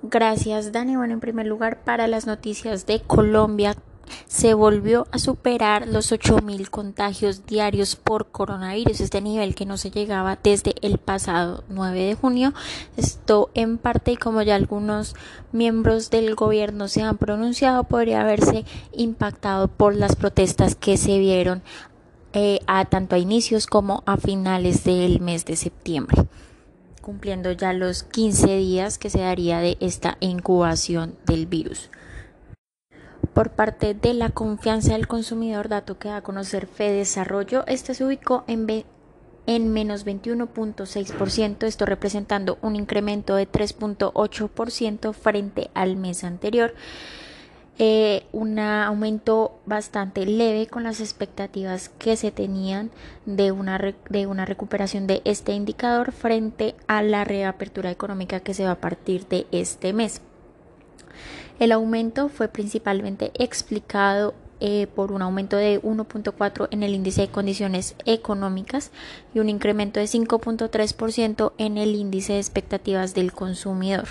Gracias, 0.01 0.71
Dani. 0.71 0.95
Bueno, 0.95 1.13
en 1.13 1.19
primer 1.19 1.45
lugar, 1.45 1.83
para 1.83 2.07
las 2.07 2.25
noticias 2.25 2.85
de 2.87 3.01
Colombia, 3.01 3.75
se 4.27 4.53
volvió 4.53 5.07
a 5.11 5.19
superar 5.19 5.87
los 5.87 6.11
8.000 6.11 6.69
contagios 6.69 7.45
diarios 7.45 7.95
por 7.95 8.27
coronavirus, 8.27 9.01
este 9.01 9.21
nivel 9.21 9.55
que 9.55 9.65
no 9.65 9.77
se 9.77 9.91
llegaba 9.91 10.37
desde 10.41 10.75
el 10.81 10.97
pasado 10.97 11.63
9 11.69 11.99
de 11.99 12.15
junio. 12.15 12.53
Esto 12.97 13.49
en 13.53 13.77
parte, 13.77 14.13
y 14.13 14.17
como 14.17 14.41
ya 14.41 14.55
algunos 14.55 15.15
miembros 15.51 16.09
del 16.09 16.35
gobierno 16.35 16.87
se 16.87 17.01
han 17.01 17.17
pronunciado, 17.17 17.83
podría 17.83 18.21
haberse 18.21 18.65
impactado 18.93 19.67
por 19.67 19.95
las 19.95 20.15
protestas 20.15 20.75
que 20.75 20.97
se 20.97 21.19
vieron 21.19 21.61
eh, 22.33 22.59
a 22.67 22.85
tanto 22.85 23.15
a 23.15 23.19
inicios 23.19 23.65
como 23.65 24.03
a 24.05 24.17
finales 24.17 24.83
del 24.83 25.19
mes 25.19 25.45
de 25.45 25.55
septiembre 25.55 26.27
cumpliendo 27.01 27.51
ya 27.51 27.73
los 27.73 28.03
15 28.03 28.57
días 28.57 28.99
que 28.99 29.09
se 29.09 29.21
daría 29.21 29.59
de 29.61 29.77
esta 29.79 30.17
incubación 30.19 31.15
del 31.25 31.47
virus 31.47 31.89
por 33.33 33.51
parte 33.51 33.93
de 33.93 34.13
la 34.13 34.29
confianza 34.29 34.93
del 34.93 35.07
consumidor, 35.07 35.69
dato 35.69 35.97
que 35.97 36.09
da 36.09 36.17
a 36.17 36.21
conocer 36.21 36.67
Fede 36.67 36.97
Desarrollo. 36.97 37.63
Este 37.67 37.93
se 37.93 38.03
ubicó 38.03 38.43
en, 38.47 38.67
en 39.47 39.73
menos 39.73 40.05
21.6%, 40.05 41.63
esto 41.65 41.85
representando 41.85 42.57
un 42.61 42.75
incremento 42.75 43.35
de 43.35 43.49
3.8% 43.49 45.13
frente 45.13 45.69
al 45.73 45.95
mes 45.95 46.23
anterior. 46.23 46.73
Eh, 47.81 48.25
un 48.33 48.59
aumento 48.59 49.57
bastante 49.65 50.25
leve 50.25 50.67
con 50.67 50.83
las 50.83 50.99
expectativas 50.99 51.87
que 51.87 52.17
se 52.17 52.29
tenían 52.29 52.91
de 53.25 53.53
una, 53.53 53.79
de 54.09 54.27
una 54.27 54.43
recuperación 54.43 55.07
de 55.07 55.21
este 55.23 55.53
indicador 55.53 56.11
frente 56.11 56.75
a 56.87 57.01
la 57.01 57.23
reapertura 57.23 57.89
económica 57.89 58.41
que 58.41 58.53
se 58.53 58.65
va 58.65 58.71
a 58.71 58.81
partir 58.81 59.29
de 59.29 59.47
este 59.53 59.93
mes. 59.93 60.21
El 61.59 61.73
aumento 61.73 62.29
fue 62.29 62.47
principalmente 62.47 63.31
explicado 63.35 64.33
eh, 64.61 64.87
por 64.95 65.11
un 65.11 65.21
aumento 65.21 65.57
de 65.57 65.81
1.4 65.81 66.67
en 66.71 66.83
el 66.83 66.93
índice 66.93 67.21
de 67.21 67.27
condiciones 67.29 67.95
económicas 68.05 68.91
y 69.33 69.39
un 69.39 69.49
incremento 69.49 69.99
de 69.99 70.05
5.3% 70.05 71.53
en 71.57 71.77
el 71.77 71.95
índice 71.95 72.33
de 72.33 72.39
expectativas 72.39 73.13
del 73.13 73.33
consumidor. 73.33 74.07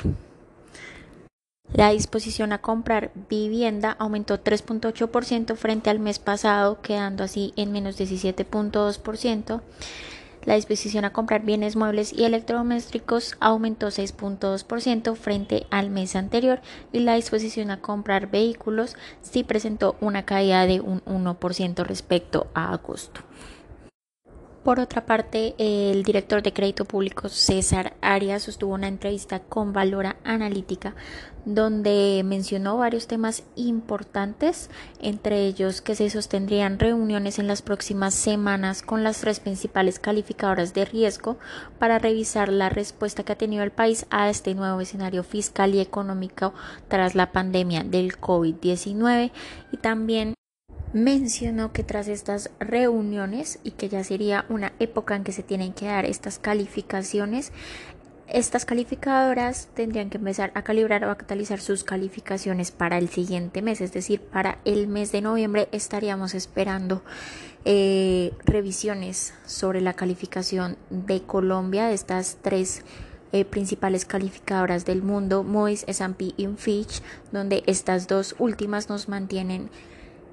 La 1.73 1.91
disposición 1.91 2.53
a 2.53 2.63
comprar 2.63 3.11
vivienda 3.29 3.95
aumentó 3.99 4.43
3.8% 4.43 5.55
frente 5.55 5.91
al 5.91 6.01
mes 6.01 6.19
pasado, 6.19 6.81
quedando 6.81 7.25
así 7.25 7.53
en 7.57 7.73
menos 7.73 7.99
17.2%. 8.01 9.61
La 10.45 10.55
disposición 10.55 11.05
a 11.05 11.13
comprar 11.13 11.43
bienes 11.43 11.77
muebles 11.77 12.13
y 12.13 12.25
electrodomésticos 12.25 13.37
aumentó 13.41 13.89
6.2% 13.89 15.15
frente 15.17 15.67
al 15.71 15.91
mes 15.91 16.17
anterior 16.17 16.61
y 16.93 17.01
la 17.01 17.15
disposición 17.15 17.71
a 17.71 17.81
comprar 17.81 18.31
vehículos 18.31 18.97
sí 19.21 19.45
presentó 19.45 19.97
una 20.01 20.25
caída 20.25 20.67
de 20.67 20.81
un 20.81 21.03
1% 21.05 21.85
respecto 21.85 22.47
a 22.55 22.73
agosto. 22.73 23.21
Por 24.69 24.81
otra 24.81 25.07
parte, 25.07 25.55
el 25.57 26.03
director 26.03 26.43
de 26.43 26.53
crédito 26.53 26.85
público 26.85 27.31
César 27.31 27.95
Arias 28.03 28.43
sostuvo 28.43 28.75
una 28.75 28.87
entrevista 28.87 29.41
con 29.41 29.73
Valora 29.73 30.17
Analítica 30.25 30.95
donde 31.47 32.21
mencionó 32.23 32.77
varios 32.77 33.07
temas 33.07 33.45
importantes, 33.57 34.69
entre 35.01 35.47
ellos 35.47 35.81
que 35.81 35.95
se 35.95 36.11
sostendrían 36.11 36.79
reuniones 36.79 37.39
en 37.39 37.47
las 37.47 37.63
próximas 37.63 38.13
semanas 38.13 38.83
con 38.83 39.03
las 39.03 39.23
tres 39.23 39.41
principales 39.41 39.99
calificadoras 39.99 40.75
de 40.75 40.85
riesgo 40.85 41.39
para 41.79 41.99
revisar 41.99 42.51
la 42.51 42.69
respuesta 42.69 43.23
que 43.23 43.33
ha 43.33 43.39
tenido 43.39 43.63
el 43.63 43.71
país 43.73 44.05
a 44.11 44.29
este 44.29 44.55
nuevo 44.55 44.83
escenario 44.83 45.25
fiscal 45.25 45.75
y 45.75 45.81
económico 45.81 46.53
tras 46.89 47.15
la 47.15 47.33
pandemia 47.33 47.85
del 47.85 48.21
COVID-19 48.21 49.31
y 49.73 49.77
también 49.79 50.35
mencionó 50.93 51.73
que 51.73 51.85
tras 51.85 52.09
estas 52.09 52.51
reuniones 52.61 53.59
y 53.63 53.73
que 53.73 53.89
ya 53.89 54.03
sería 54.05 54.47
una 54.49 54.73
época 54.79 55.17
en 55.17 55.25
que 55.25 55.33
se 55.33 55.43
tienen 55.43 55.73
que 55.73 55.87
dar 55.87 56.05
estas 56.05 56.39
calificaciones, 56.39 57.53
estas 58.29 58.67
calificadoras 58.67 59.69
tendrían 59.75 60.11
que 60.11 60.19
empezar 60.19 60.53
a 60.55 60.63
calibrar 60.63 61.05
o 61.05 61.11
a 61.11 61.17
catalizar 61.17 61.61
sus 61.61 61.83
calificaciones 61.83 62.71
para 62.71 62.99
el 62.99 63.09
siguiente 63.09 63.63
mes, 63.63 63.81
es 63.81 63.93
decir, 63.93 64.21
para 64.21 64.59
el 64.67 64.87
mes 64.87 65.13
de 65.13 65.23
noviembre 65.23 65.69
estaríamos 65.73 66.35
esperando 66.35 67.03
eh, 67.65 68.33
revisiones 68.45 69.33
sobre 69.47 69.81
la 69.81 69.95
calificación 69.95 70.77
de 70.91 71.23
Colombia 71.23 71.87
de 71.89 71.95
estas 71.95 72.37
tres 72.43 72.83
eh, 73.33 73.45
principales 73.45 74.05
calificadoras 74.05 74.85
del 74.85 75.03
mundo, 75.03 75.43
Moody's, 75.43 75.85
S&P 75.87 76.35
y 76.37 76.47
Fitch, 76.57 77.03
donde 77.33 77.63
estas 77.67 78.09
dos 78.09 78.35
últimas 78.39 78.89
nos 78.89 79.09
mantienen 79.09 79.71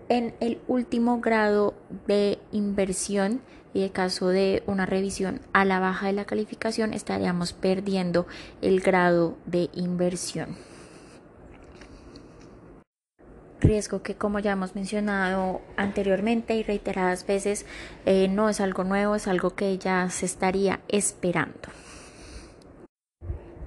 en 0.10 0.36
el 0.40 0.60
último 0.68 1.20
grado 1.20 1.74
de 2.08 2.40
inversión 2.52 3.42
y 3.74 3.84
en 3.84 3.90
caso 3.90 4.30
de 4.30 4.64
una 4.68 4.86
revisión 4.86 5.42
a 5.52 5.66
la 5.66 5.80
baja 5.80 6.08
de 6.08 6.14
la 6.14 6.26
calificación 6.26 6.94
estaríamos 6.94 7.54
perdiendo 7.54 8.26
el 8.62 8.80
grado 8.80 9.38
de 9.46 9.70
inversión. 9.74 10.56
Riesgo 13.60 14.04
que 14.04 14.16
como 14.16 14.40
ya 14.40 14.52
hemos 14.52 14.76
mencionado 14.76 15.62
anteriormente 15.76 16.56
y 16.56 16.64
reiteradas 16.64 17.26
veces 17.26 17.66
eh, 18.06 18.28
no 18.28 18.48
es 18.48 18.62
algo 18.62 18.84
nuevo, 18.84 19.16
es 19.16 19.28
algo 19.28 19.56
que 19.56 19.78
ya 19.78 20.10
se 20.10 20.26
estaría 20.26 20.82
esperando. 20.88 21.70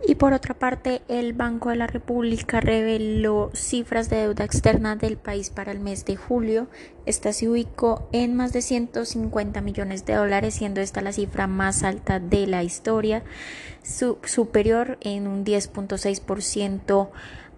Y 0.09 0.15
por 0.15 0.33
otra 0.33 0.55
parte, 0.55 1.03
el 1.09 1.35
Banco 1.35 1.69
de 1.69 1.77
la 1.77 1.87
República 1.87 2.63
reveló 2.63 3.51
cifras 3.53 4.09
de 4.09 4.17
deuda 4.17 4.43
externa 4.43 4.97
del 4.97 5.19
país 5.19 5.51
para 5.51 5.71
el 5.71 5.81
mes 5.81 6.07
de 6.07 6.17
julio. 6.17 6.67
Esta 7.05 7.35
se 7.35 7.47
ubicó 7.47 8.09
en 8.13 8.35
más 8.35 8.55
de 8.55 8.63
150 8.63 9.61
millones 9.61 10.07
de 10.07 10.15
dólares, 10.15 10.55
siendo 10.55 10.81
esta 10.81 11.03
la 11.03 11.13
cifra 11.13 11.47
más 11.47 11.83
alta 11.83 12.21
de 12.21 12.47
la 12.47 12.63
historia, 12.63 13.23
superior 13.83 14.97
en 15.03 15.27
un 15.27 15.45
10.6% 15.45 17.11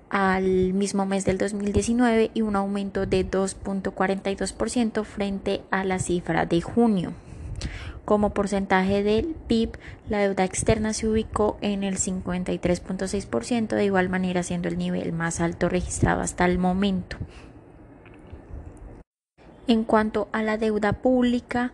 al 0.08 0.72
mismo 0.72 1.06
mes 1.06 1.24
del 1.24 1.38
2019 1.38 2.32
y 2.34 2.42
un 2.42 2.56
aumento 2.56 3.06
de 3.06 3.30
2.42% 3.30 5.04
frente 5.04 5.62
a 5.70 5.84
la 5.84 6.00
cifra 6.00 6.46
de 6.46 6.60
junio. 6.62 7.12
Como 8.10 8.30
porcentaje 8.30 9.04
del 9.04 9.36
PIB, 9.46 9.78
la 10.08 10.18
deuda 10.18 10.42
externa 10.42 10.92
se 10.94 11.06
ubicó 11.06 11.58
en 11.60 11.84
el 11.84 11.96
53.6%, 11.96 13.68
de 13.68 13.84
igual 13.84 14.08
manera 14.08 14.42
siendo 14.42 14.66
el 14.66 14.78
nivel 14.78 15.12
más 15.12 15.40
alto 15.40 15.68
registrado 15.68 16.20
hasta 16.20 16.44
el 16.44 16.58
momento. 16.58 17.18
En 19.68 19.84
cuanto 19.84 20.26
a 20.32 20.42
la 20.42 20.58
deuda 20.58 20.94
pública, 20.94 21.72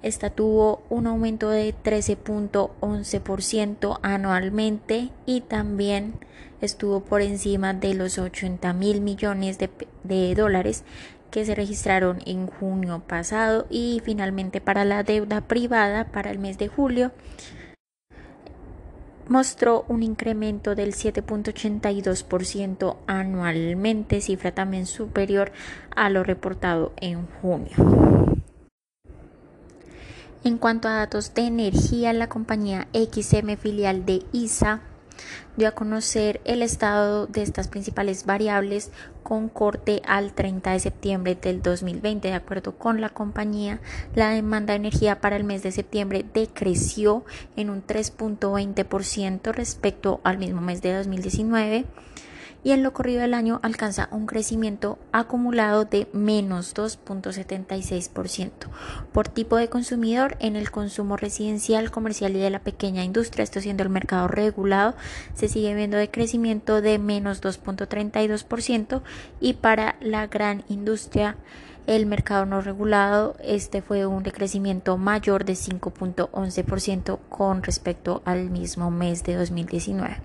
esta 0.00 0.30
tuvo 0.30 0.82
un 0.88 1.06
aumento 1.06 1.50
de 1.50 1.74
13.11% 1.74 3.98
anualmente 4.00 5.10
y 5.26 5.42
también 5.42 6.14
estuvo 6.62 7.00
por 7.00 7.20
encima 7.20 7.74
de 7.74 7.92
los 7.92 8.16
80 8.16 8.72
mil 8.72 9.02
millones 9.02 9.58
de, 9.58 9.68
de 10.02 10.34
dólares 10.34 10.82
que 11.34 11.44
se 11.44 11.54
registraron 11.56 12.20
en 12.26 12.46
junio 12.46 13.02
pasado 13.08 13.66
y 13.68 14.00
finalmente 14.04 14.60
para 14.60 14.84
la 14.84 15.02
deuda 15.02 15.40
privada 15.40 16.12
para 16.12 16.30
el 16.30 16.38
mes 16.38 16.58
de 16.58 16.68
julio 16.68 17.10
mostró 19.26 19.84
un 19.88 20.04
incremento 20.04 20.76
del 20.76 20.94
7.82% 20.94 22.98
anualmente, 23.08 24.20
cifra 24.20 24.52
también 24.52 24.86
superior 24.86 25.50
a 25.96 26.08
lo 26.08 26.22
reportado 26.22 26.92
en 27.00 27.26
junio. 27.42 27.74
En 30.44 30.58
cuanto 30.58 30.86
a 30.86 30.92
datos 30.92 31.34
de 31.34 31.46
energía, 31.46 32.12
la 32.12 32.28
compañía 32.28 32.86
XM 32.92 33.56
filial 33.56 34.06
de 34.06 34.22
ISA 34.30 34.82
dio 35.56 35.68
a 35.68 35.72
conocer 35.72 36.40
el 36.44 36.62
estado 36.62 37.26
de 37.26 37.42
estas 37.42 37.68
principales 37.68 38.26
variables 38.26 38.90
con 39.22 39.48
corte 39.48 40.02
al 40.06 40.34
30 40.34 40.72
de 40.72 40.80
septiembre 40.80 41.34
del 41.34 41.62
2020. 41.62 42.28
De 42.28 42.34
acuerdo 42.34 42.76
con 42.76 43.00
la 43.00 43.10
compañía, 43.10 43.80
la 44.14 44.30
demanda 44.30 44.72
de 44.72 44.78
energía 44.78 45.20
para 45.20 45.36
el 45.36 45.44
mes 45.44 45.62
de 45.62 45.72
septiembre 45.72 46.24
decreció 46.34 47.24
en 47.56 47.70
un 47.70 47.86
3.20% 47.86 49.52
respecto 49.52 50.20
al 50.24 50.38
mismo 50.38 50.60
mes 50.60 50.82
de 50.82 50.94
2019 50.94 51.86
y 52.64 52.72
en 52.72 52.82
lo 52.82 52.92
corrido 52.94 53.20
del 53.20 53.34
año 53.34 53.60
alcanza 53.62 54.08
un 54.10 54.26
crecimiento 54.26 54.98
acumulado 55.12 55.84
de 55.84 56.08
menos 56.12 56.74
2.76%. 56.74 58.50
Por 59.12 59.28
tipo 59.28 59.56
de 59.56 59.68
consumidor, 59.68 60.36
en 60.40 60.56
el 60.56 60.70
consumo 60.70 61.18
residencial, 61.18 61.90
comercial 61.90 62.34
y 62.34 62.40
de 62.40 62.50
la 62.50 62.60
pequeña 62.60 63.04
industria, 63.04 63.44
esto 63.44 63.60
siendo 63.60 63.82
el 63.82 63.90
mercado 63.90 64.26
regulado, 64.26 64.96
se 65.34 65.48
sigue 65.48 65.74
viendo 65.74 65.98
de 65.98 66.10
crecimiento 66.10 66.80
de 66.80 66.98
menos 66.98 67.42
2.32% 67.42 69.02
y 69.40 69.52
para 69.52 69.96
la 70.00 70.26
gran 70.26 70.64
industria, 70.68 71.36
el 71.86 72.06
mercado 72.06 72.46
no 72.46 72.62
regulado, 72.62 73.36
este 73.44 73.82
fue 73.82 74.06
un 74.06 74.22
decrecimiento 74.22 74.96
mayor 74.96 75.44
de 75.44 75.52
5.11% 75.52 77.18
con 77.28 77.62
respecto 77.62 78.22
al 78.24 78.48
mismo 78.48 78.90
mes 78.90 79.22
de 79.22 79.34
2019. 79.34 80.16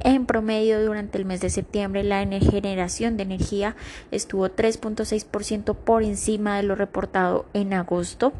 En 0.00 0.26
promedio, 0.26 0.84
durante 0.84 1.16
el 1.18 1.24
mes 1.24 1.40
de 1.40 1.50
septiembre, 1.50 2.04
la 2.04 2.24
generación 2.24 3.16
de 3.16 3.24
energía 3.24 3.74
estuvo 4.10 4.48
3.6% 4.48 5.74
por 5.74 6.04
encima 6.04 6.56
de 6.56 6.62
lo 6.62 6.76
reportado 6.76 7.46
en 7.52 7.74
agosto. 7.74 8.32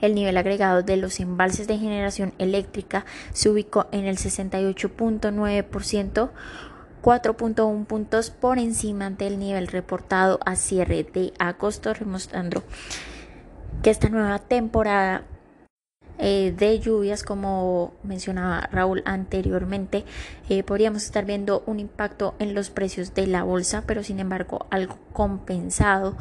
El 0.00 0.14
nivel 0.14 0.36
agregado 0.36 0.82
de 0.82 0.98
los 0.98 1.18
embalses 1.20 1.66
de 1.66 1.78
generación 1.78 2.34
eléctrica 2.38 3.06
se 3.32 3.48
ubicó 3.48 3.86
en 3.92 4.04
el 4.04 4.18
68.9%, 4.18 6.30
4.1 7.02 7.86
puntos 7.86 8.30
por 8.30 8.58
encima 8.58 9.08
del 9.10 9.38
nivel 9.38 9.66
reportado 9.68 10.40
a 10.44 10.56
cierre 10.56 11.04
de 11.04 11.32
agosto, 11.38 11.94
demostrando 11.94 12.62
que 13.82 13.88
esta 13.88 14.10
nueva 14.10 14.38
temporada 14.38 15.24
eh, 16.20 16.54
de 16.56 16.78
lluvias, 16.78 17.22
como 17.22 17.94
mencionaba 18.02 18.68
Raúl 18.70 19.02
anteriormente, 19.06 20.04
eh, 20.48 20.62
podríamos 20.62 21.04
estar 21.04 21.24
viendo 21.24 21.62
un 21.66 21.80
impacto 21.80 22.34
en 22.38 22.54
los 22.54 22.70
precios 22.70 23.14
de 23.14 23.26
la 23.26 23.42
bolsa, 23.42 23.84
pero 23.86 24.02
sin 24.02 24.20
embargo 24.20 24.66
algo 24.70 24.98
compensado 25.12 26.16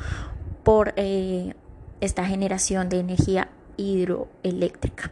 por 0.63 0.94
eh, 0.96 1.53
esta 2.00 2.25
generación 2.25 2.89
de 2.89 3.00
energía 3.00 3.50
hidroeléctrica 3.77 5.12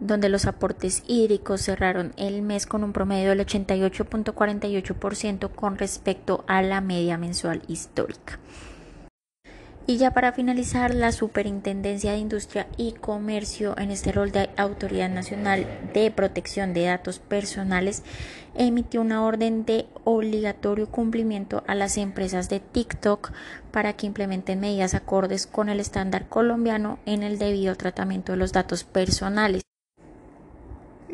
donde 0.00 0.30
los 0.30 0.46
aportes 0.46 1.04
hídricos 1.06 1.60
cerraron 1.60 2.12
el 2.16 2.42
mes 2.42 2.66
con 2.66 2.82
un 2.82 2.92
promedio 2.92 3.28
del 3.28 3.46
88.48% 3.46 5.50
con 5.50 5.78
respecto 5.78 6.44
a 6.48 6.62
la 6.62 6.80
media 6.80 7.18
mensual 7.18 7.62
histórica. 7.68 8.40
Y 9.86 9.96
ya 9.96 10.12
para 10.12 10.32
finalizar, 10.32 10.94
la 10.94 11.10
Superintendencia 11.10 12.12
de 12.12 12.18
Industria 12.18 12.68
y 12.76 12.92
Comercio 12.92 13.76
en 13.76 13.90
este 13.90 14.12
rol 14.12 14.30
de 14.30 14.50
Autoridad 14.56 15.08
Nacional 15.08 15.66
de 15.92 16.10
Protección 16.10 16.74
de 16.74 16.84
Datos 16.84 17.18
Personales 17.18 18.04
emitió 18.54 19.00
una 19.00 19.24
orden 19.24 19.64
de 19.64 19.86
obligatorio 20.04 20.88
cumplimiento 20.88 21.64
a 21.66 21.74
las 21.74 21.96
empresas 21.96 22.48
de 22.48 22.60
TikTok 22.60 23.32
para 23.72 23.94
que 23.94 24.06
implementen 24.06 24.60
medidas 24.60 24.94
acordes 24.94 25.46
con 25.46 25.68
el 25.68 25.80
estándar 25.80 26.28
colombiano 26.28 26.98
en 27.06 27.22
el 27.22 27.38
debido 27.38 27.74
tratamiento 27.74 28.32
de 28.32 28.38
los 28.38 28.52
datos 28.52 28.84
personales. 28.84 29.62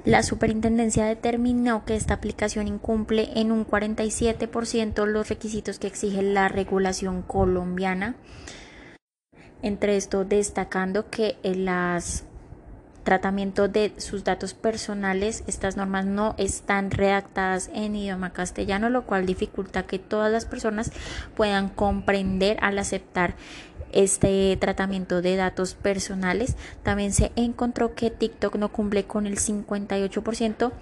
La 0.07 0.23
superintendencia 0.23 1.05
determinó 1.05 1.85
que 1.85 1.97
esta 1.97 2.15
aplicación 2.15 2.69
incumple 2.69 3.29
en 3.35 3.51
un 3.51 3.67
47% 3.67 5.05
los 5.05 5.29
requisitos 5.29 5.81
que 5.81 5.89
exige 5.89 6.23
la 6.23 6.47
regulación 6.47 7.23
colombiana. 7.23 8.15
Entre 9.63 9.97
esto 9.97 10.25
destacando 10.25 11.11
que 11.11 11.39
el 11.43 11.69
tratamiento 13.03 13.67
de 13.67 13.95
sus 13.97 14.23
datos 14.23 14.55
personales, 14.55 15.43
estas 15.49 15.77
normas 15.77 16.07
no 16.07 16.37
están 16.39 16.93
redactadas 16.93 17.69
en 17.75 17.97
idioma 17.97 18.33
castellano, 18.33 18.91
lo 18.91 19.07
cual 19.07 19.27
dificulta 19.27 19.89
que 19.89 19.99
todas 19.99 20.31
las 20.31 20.45
personas 20.45 20.93
puedan 21.35 21.69
comprender 21.69 22.59
al 22.61 22.79
aceptar 22.79 23.35
este 23.93 24.57
tratamiento 24.61 25.23
de 25.23 25.37
datos 25.37 25.75
personales. 25.75 26.57
También 26.83 27.13
se 27.13 27.33
encontró 27.37 27.95
que 27.95 28.11
TikTok 28.11 28.57
no 28.57 28.73
cumple 28.73 29.05
con 29.05 29.27
el 29.27 29.39
58% 29.39 30.73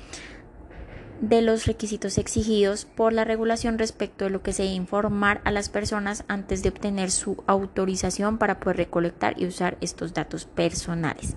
de 1.20 1.42
los 1.42 1.66
requisitos 1.66 2.18
exigidos 2.18 2.84
por 2.84 3.12
la 3.12 3.24
regulación 3.24 3.78
respecto 3.78 4.24
de 4.24 4.30
lo 4.30 4.42
que 4.42 4.52
se 4.52 4.64
debe 4.64 4.74
informar 4.74 5.40
a 5.44 5.50
las 5.50 5.68
personas 5.68 6.24
antes 6.28 6.62
de 6.62 6.68
obtener 6.70 7.10
su 7.10 7.42
autorización 7.46 8.38
para 8.38 8.60
poder 8.60 8.78
recolectar 8.78 9.40
y 9.40 9.46
usar 9.46 9.76
estos 9.80 10.12
datos 10.12 10.44
personales. 10.44 11.34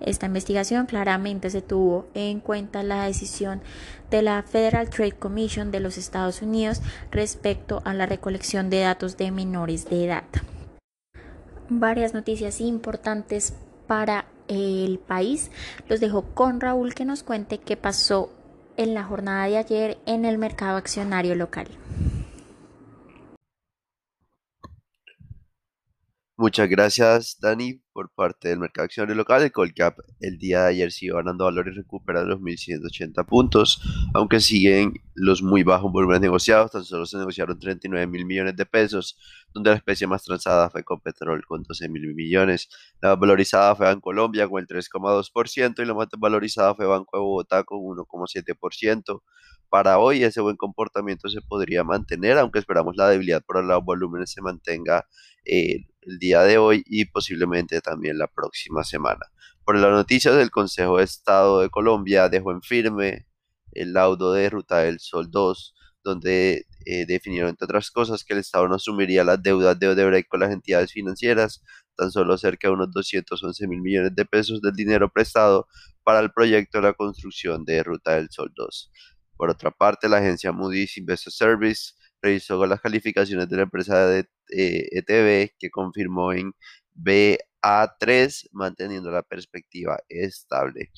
Esta 0.00 0.26
investigación 0.26 0.86
claramente 0.86 1.48
se 1.48 1.62
tuvo 1.62 2.06
en 2.12 2.40
cuenta 2.40 2.82
la 2.82 3.06
decisión 3.06 3.62
de 4.10 4.20
la 4.20 4.42
Federal 4.42 4.90
Trade 4.90 5.12
Commission 5.12 5.70
de 5.70 5.80
los 5.80 5.96
Estados 5.96 6.42
Unidos 6.42 6.82
respecto 7.10 7.80
a 7.84 7.94
la 7.94 8.04
recolección 8.04 8.68
de 8.68 8.80
datos 8.80 9.16
de 9.16 9.30
menores 9.30 9.86
de 9.86 10.04
edad 10.04 10.24
varias 11.68 12.14
noticias 12.14 12.60
importantes 12.60 13.54
para 13.86 14.26
el 14.48 14.98
país. 14.98 15.50
Los 15.88 16.00
dejo 16.00 16.22
con 16.34 16.60
Raúl 16.60 16.94
que 16.94 17.04
nos 17.04 17.22
cuente 17.22 17.58
qué 17.58 17.76
pasó 17.76 18.30
en 18.76 18.94
la 18.94 19.04
jornada 19.04 19.46
de 19.46 19.58
ayer 19.58 19.98
en 20.06 20.24
el 20.24 20.38
mercado 20.38 20.76
accionario 20.76 21.34
local. 21.34 21.66
Muchas 26.38 26.68
gracias, 26.68 27.38
Dani, 27.40 27.80
por 27.94 28.10
parte 28.14 28.48
del 28.50 28.58
mercado 28.58 28.84
accionario 28.84 29.14
local. 29.14 29.42
El 29.42 29.52
Colcap 29.52 29.98
el 30.20 30.36
día 30.36 30.64
de 30.64 30.68
ayer 30.68 30.92
siguió 30.92 31.16
ganando 31.16 31.46
valor 31.46 31.66
y 31.68 31.70
recupera 31.70 32.24
los 32.24 32.40
1.180 32.40 33.24
puntos, 33.24 33.80
aunque 34.12 34.40
siguen 34.40 34.92
los 35.14 35.42
muy 35.42 35.62
bajos 35.62 35.90
volúmenes 35.90 36.20
negociados. 36.20 36.72
Tan 36.72 36.84
solo 36.84 37.06
se 37.06 37.16
negociaron 37.16 37.58
39 37.58 38.06
mil 38.06 38.26
millones 38.26 38.54
de 38.54 38.66
pesos, 38.66 39.18
donde 39.54 39.70
la 39.70 39.76
especie 39.76 40.06
más 40.06 40.24
transada 40.24 40.68
fue 40.68 40.84
con 40.84 41.00
petróleo 41.00 41.42
con 41.48 41.62
12 41.62 41.88
mil 41.88 42.14
millones. 42.14 42.68
La 43.00 43.10
más 43.10 43.18
valorizada 43.18 43.74
fue 43.74 43.90
en 43.90 44.00
Colombia 44.02 44.46
con 44.46 44.60
el 44.60 44.66
3,2% 44.66 45.82
y 45.82 45.86
la 45.86 45.94
más 45.94 46.08
valorizada 46.18 46.74
fue 46.74 46.84
Banco 46.84 47.16
de 47.16 47.22
Bogotá 47.22 47.64
con 47.64 47.78
1,7% 47.78 49.22
para 49.68 49.98
hoy 49.98 50.22
ese 50.22 50.40
buen 50.40 50.56
comportamiento 50.56 51.28
se 51.28 51.40
podría 51.40 51.82
mantener, 51.82 52.38
aunque 52.38 52.58
esperamos 52.58 52.94
la 52.96 53.08
debilidad 53.08 53.42
por 53.44 53.64
los 53.64 53.84
volúmenes 53.84 54.30
se 54.30 54.40
mantenga 54.40 55.06
eh, 55.44 55.86
el 56.06 56.18
día 56.18 56.42
de 56.42 56.58
hoy 56.58 56.82
y 56.86 57.04
posiblemente 57.06 57.80
también 57.80 58.18
la 58.18 58.28
próxima 58.28 58.84
semana. 58.84 59.26
Por 59.64 59.76
las 59.76 59.90
noticias 59.90 60.36
del 60.36 60.50
Consejo 60.50 60.98
de 60.98 61.04
Estado 61.04 61.60
de 61.60 61.70
Colombia 61.70 62.28
dejó 62.28 62.52
en 62.52 62.62
firme 62.62 63.26
el 63.72 63.92
laudo 63.92 64.32
de 64.32 64.48
Ruta 64.48 64.78
del 64.78 65.00
Sol 65.00 65.30
2, 65.30 65.74
donde 66.04 66.66
eh, 66.86 67.04
definieron, 67.06 67.50
entre 67.50 67.64
otras 67.64 67.90
cosas, 67.90 68.24
que 68.24 68.34
el 68.34 68.40
Estado 68.40 68.68
no 68.68 68.76
asumiría 68.76 69.24
las 69.24 69.42
deudas 69.42 69.78
de 69.78 69.88
Odebrecht 69.88 70.28
con 70.28 70.40
las 70.40 70.52
entidades 70.52 70.92
financieras, 70.92 71.62
tan 71.96 72.12
solo 72.12 72.38
cerca 72.38 72.68
de 72.68 72.74
unos 72.74 72.92
211 72.92 73.66
mil 73.66 73.80
millones 73.82 74.14
de 74.14 74.24
pesos 74.24 74.60
del 74.62 74.72
dinero 74.72 75.10
prestado 75.12 75.66
para 76.04 76.20
el 76.20 76.30
proyecto 76.30 76.78
de 76.78 76.84
la 76.84 76.92
construcción 76.92 77.64
de 77.64 77.82
Ruta 77.82 78.14
del 78.14 78.30
Sol 78.30 78.52
2. 78.54 78.92
Por 79.36 79.50
otra 79.50 79.72
parte, 79.72 80.08
la 80.08 80.18
agencia 80.18 80.52
Moody's 80.52 80.96
Investor 80.96 81.32
Service 81.32 81.94
revisó 82.22 82.64
las 82.66 82.80
calificaciones 82.80 83.48
de 83.48 83.56
la 83.56 83.62
empresa 83.62 84.06
de 84.06 84.28
eh, 84.50 84.88
e 84.92 85.54
que 85.58 85.70
confirmó 85.70 86.32
en 86.32 86.54
BA3 86.94 88.48
manteniendo 88.52 89.10
la 89.10 89.22
perspectiva 89.22 89.98
estable. 90.08 90.90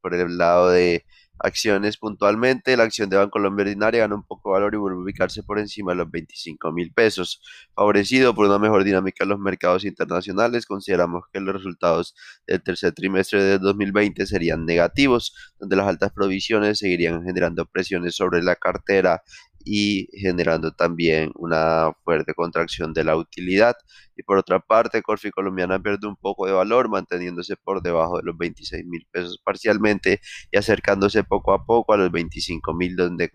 Por 0.00 0.14
el 0.14 0.36
lado 0.36 0.70
de 0.70 1.04
acciones 1.42 1.96
puntualmente, 1.96 2.76
la 2.76 2.84
acción 2.84 3.10
de 3.10 3.16
Bancolombia 3.16 3.64
Ordinaria 3.64 4.00
gana 4.00 4.14
un 4.14 4.24
poco 4.24 4.50
de 4.50 4.54
valor 4.54 4.74
y 4.74 4.76
vuelve 4.78 4.98
a 4.98 5.02
ubicarse 5.02 5.42
por 5.42 5.58
encima 5.58 5.92
de 5.92 5.98
los 5.98 6.10
25 6.10 6.72
mil 6.72 6.92
pesos. 6.92 7.40
Favorecido 7.74 8.34
por 8.34 8.46
una 8.46 8.58
mejor 8.58 8.84
dinámica 8.84 9.24
en 9.24 9.30
los 9.30 9.38
mercados 9.38 9.84
internacionales, 9.84 10.66
consideramos 10.66 11.24
que 11.32 11.40
los 11.40 11.54
resultados 11.54 12.14
del 12.46 12.62
tercer 12.62 12.92
trimestre 12.92 13.42
de 13.42 13.58
2020 13.58 14.26
serían 14.26 14.64
negativos, 14.64 15.34
donde 15.58 15.76
las 15.76 15.88
altas 15.88 16.12
provisiones 16.12 16.78
seguirían 16.78 17.24
generando 17.24 17.66
presiones 17.66 18.14
sobre 18.14 18.42
la 18.42 18.56
cartera 18.56 19.22
y 19.64 20.08
generando 20.12 20.72
también 20.72 21.32
una 21.36 21.92
fuerte 22.04 22.34
contracción 22.34 22.92
de 22.92 23.04
la 23.04 23.16
utilidad. 23.16 23.74
Y 24.16 24.22
por 24.22 24.38
otra 24.38 24.60
parte, 24.60 25.02
Corfi 25.02 25.30
Colombiana 25.30 25.82
pierde 25.82 26.06
un 26.06 26.16
poco 26.16 26.46
de 26.46 26.52
valor, 26.52 26.88
manteniéndose 26.88 27.56
por 27.56 27.82
debajo 27.82 28.18
de 28.18 28.24
los 28.24 28.36
26 28.36 28.84
mil 28.86 29.06
pesos 29.10 29.40
parcialmente 29.44 30.20
y 30.50 30.58
acercándose 30.58 31.24
poco 31.24 31.52
a 31.52 31.64
poco 31.64 31.92
a 31.92 31.96
los 31.96 32.10
25 32.10 32.74
mil, 32.74 32.96
donde 32.96 33.30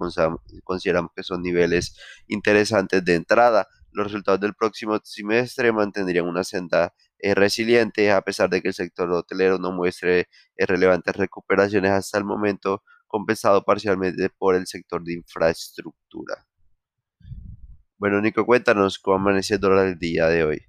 consideramos 0.63 1.11
que 1.15 1.23
son 1.23 1.41
niveles 1.41 1.95
interesantes 2.27 3.03
de 3.03 3.15
entrada. 3.15 3.67
Los 3.91 4.07
resultados 4.07 4.39
del 4.39 4.53
próximo 4.53 4.99
trimestre 4.99 5.71
mantendrían 5.71 6.27
una 6.27 6.43
senda 6.43 6.93
eh, 7.19 7.33
resiliente, 7.33 8.11
a 8.11 8.21
pesar 8.21 8.49
de 8.49 8.61
que 8.61 8.67
el 8.67 8.73
sector 8.75 9.11
hotelero 9.11 9.57
no 9.57 9.71
muestre 9.71 10.27
eh, 10.55 10.65
relevantes 10.67 11.15
recuperaciones 11.15 11.91
hasta 11.91 12.19
el 12.19 12.25
momento 12.25 12.83
compensado 13.07 13.63
parcialmente 13.63 14.29
por 14.29 14.55
el 14.55 14.67
sector 14.67 15.03
de 15.03 15.13
infraestructura. 15.13 16.45
Bueno, 17.97 18.21
Nico, 18.21 18.45
cuéntanos 18.45 18.99
cómo 18.99 19.17
amanece 19.17 19.55
el 19.55 19.59
dólar 19.59 19.87
el 19.87 19.97
día 19.97 20.27
de 20.27 20.43
hoy. 20.43 20.61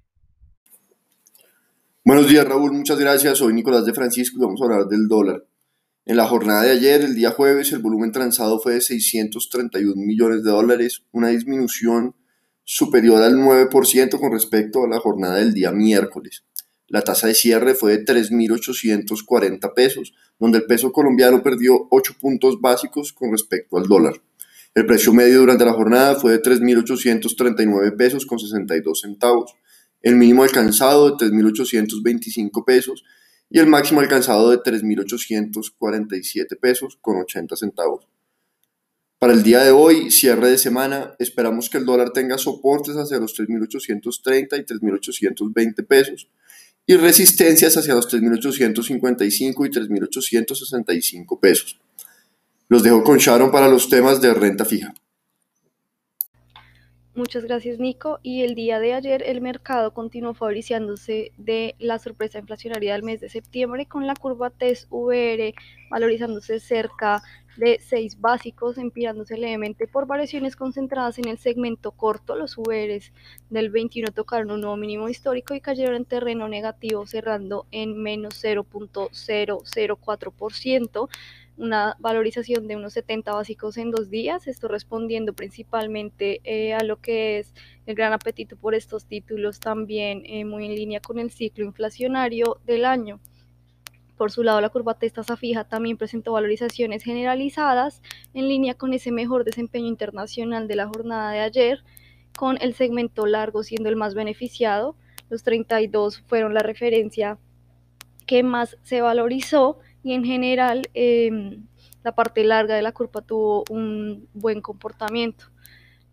Buenos 2.03 2.27
días, 2.27 2.45
Raúl. 2.45 2.71
Muchas 2.71 2.97
gracias. 2.97 3.37
Soy 3.37 3.53
Nicolás 3.53 3.85
de 3.85 3.93
Francisco 3.93 4.37
y 4.37 4.41
vamos 4.41 4.59
a 4.61 4.65
hablar 4.65 4.87
del 4.87 5.07
dólar. 5.07 5.45
En 6.05 6.17
la 6.17 6.25
jornada 6.25 6.63
de 6.63 6.71
ayer, 6.71 7.01
el 7.01 7.13
día 7.13 7.29
jueves, 7.29 7.71
el 7.71 7.83
volumen 7.83 8.11
transado 8.11 8.59
fue 8.59 8.73
de 8.73 8.81
631 8.81 9.93
millones 9.95 10.43
de 10.43 10.49
dólares, 10.49 11.03
una 11.11 11.27
disminución 11.27 12.15
superior 12.63 13.21
al 13.21 13.35
9% 13.35 14.19
con 14.19 14.31
respecto 14.31 14.83
a 14.83 14.87
la 14.87 14.99
jornada 14.99 15.35
del 15.35 15.53
día 15.53 15.71
miércoles. 15.71 16.45
La 16.89 17.01
tasa 17.01 17.27
de 17.27 17.35
cierre 17.35 17.75
fue 17.75 17.97
de 17.97 18.03
3.840 18.03 19.73
pesos, 19.75 20.15
donde 20.39 20.57
el 20.57 20.65
peso 20.65 20.91
colombiano 20.91 21.43
perdió 21.43 21.87
8 21.91 22.15
puntos 22.19 22.59
básicos 22.59 23.13
con 23.13 23.31
respecto 23.31 23.77
al 23.77 23.83
dólar. 23.83 24.19
El 24.73 24.87
precio 24.87 25.13
medio 25.13 25.39
durante 25.39 25.65
la 25.65 25.73
jornada 25.73 26.15
fue 26.15 26.31
de 26.31 26.41
3.839 26.41 27.95
pesos 27.95 28.25
con 28.25 28.39
62 28.39 29.01
centavos, 29.01 29.55
el 30.01 30.15
mínimo 30.15 30.41
alcanzado 30.41 31.11
de 31.11 31.27
3.825 31.27 32.65
pesos 32.65 33.03
y 33.51 33.59
el 33.59 33.67
máximo 33.67 33.99
alcanzado 33.99 34.49
de 34.49 34.57
3.847 34.57 36.59
pesos 36.59 36.97
con 37.01 37.17
80 37.17 37.55
centavos. 37.55 38.07
Para 39.19 39.33
el 39.33 39.43
día 39.43 39.63
de 39.63 39.71
hoy, 39.71 40.09
cierre 40.09 40.49
de 40.49 40.57
semana, 40.57 41.13
esperamos 41.19 41.69
que 41.69 41.77
el 41.77 41.85
dólar 41.85 42.13
tenga 42.13 42.39
soportes 42.39 42.95
hacia 42.95 43.19
los 43.19 43.37
3.830 43.37 44.57
y 44.57 44.63
3.820 44.63 45.85
pesos 45.85 46.29
y 46.89 46.97
resistencias 46.97 47.77
hacia 47.77 47.93
los 47.93 48.11
3.855 48.11 49.67
y 49.67 49.69
3.865 49.69 51.39
pesos. 51.39 51.79
Los 52.67 52.81
dejo 52.81 53.03
con 53.03 53.19
Sharon 53.19 53.51
para 53.51 53.67
los 53.67 53.89
temas 53.89 54.19
de 54.21 54.33
renta 54.33 54.65
fija. 54.65 54.91
Muchas 57.13 57.43
gracias 57.43 57.77
Nico. 57.77 58.19
Y 58.23 58.41
el 58.41 58.55
día 58.55 58.79
de 58.79 58.95
ayer 58.95 59.21
el 59.23 59.39
mercado 59.39 59.93
continuó 59.93 60.33
favoreciéndose 60.33 61.31
de 61.37 61.75
la 61.77 61.99
sorpresa 61.99 62.39
inflacionaria 62.39 62.93
del 62.93 63.03
mes 63.03 63.21
de 63.21 63.29
septiembre 63.29 63.85
con 63.85 64.07
la 64.07 64.15
curva 64.15 64.49
TES-VR 64.49 65.53
valorizándose 65.91 66.59
cerca 66.59 67.21
de 67.59 67.79
6 67.79 68.21
básicos, 68.21 68.77
empirándose 68.77 69.35
levemente 69.37 69.85
por 69.85 70.07
variaciones 70.07 70.55
concentradas 70.55 71.19
en 71.19 71.27
el 71.27 71.37
segmento 71.37 71.91
corto. 71.91 72.35
Los 72.35 72.57
URs 72.57 73.11
del 73.49 73.69
21 73.69 74.13
tocaron 74.13 74.51
un 74.51 74.61
nuevo 74.61 74.77
mínimo 74.77 75.09
histórico 75.09 75.53
y 75.53 75.61
cayeron 75.61 75.95
en 75.95 76.05
terreno 76.05 76.47
negativo, 76.47 77.05
cerrando 77.05 77.67
en 77.71 78.01
menos 78.01 78.41
0.004% 78.43 81.09
una 81.59 81.97
valorización 81.99 82.67
de 82.67 82.77
unos 82.77 82.93
70 82.93 83.33
básicos 83.33 83.77
en 83.77 83.91
dos 83.91 84.09
días, 84.09 84.47
esto 84.47 84.69
respondiendo 84.69 85.33
principalmente 85.33 86.39
eh, 86.45 86.73
a 86.73 86.83
lo 86.85 87.01
que 87.01 87.39
es 87.39 87.53
el 87.85 87.95
gran 87.95 88.13
apetito 88.13 88.55
por 88.55 88.75
estos 88.75 89.05
títulos, 89.05 89.59
también 89.59 90.23
eh, 90.25 90.45
muy 90.45 90.65
en 90.65 90.75
línea 90.75 91.01
con 91.01 91.19
el 91.19 91.31
ciclo 91.31 91.65
inflacionario 91.65 92.61
del 92.65 92.85
año. 92.85 93.19
Por 94.19 94.31
su 94.31 94.43
lado, 94.43 94.59
la 94.59 94.67
curva 94.67 94.95
tasa 94.95 95.37
fija 95.37 95.63
también 95.63 95.95
presentó 95.95 96.33
valorizaciones 96.33 97.03
generalizadas 97.03 98.01
en 98.33 98.49
línea 98.49 98.73
con 98.73 98.93
ese 98.93 99.13
mejor 99.13 99.45
desempeño 99.45 99.87
internacional 99.87 100.67
de 100.67 100.75
la 100.75 100.89
jornada 100.89 101.31
de 101.31 101.39
ayer, 101.39 101.85
con 102.37 102.57
el 102.59 102.73
segmento 102.73 103.25
largo 103.27 103.63
siendo 103.63 103.87
el 103.87 103.95
más 103.95 104.15
beneficiado. 104.15 104.97
Los 105.29 105.43
32 105.43 106.19
fueron 106.27 106.53
la 106.53 106.59
referencia 106.59 107.37
que 108.25 108.43
más 108.43 108.77
se 108.83 108.99
valorizó 108.99 109.79
y 110.03 110.11
en 110.11 110.25
general 110.25 110.89
em, 110.95 111.65
la 112.03 112.13
parte 112.13 112.43
larga 112.43 112.75
de 112.75 112.81
la 112.81 112.91
curva 112.91 113.21
tuvo 113.21 113.63
un 113.69 114.27
buen 114.33 114.59
comportamiento. 114.59 115.45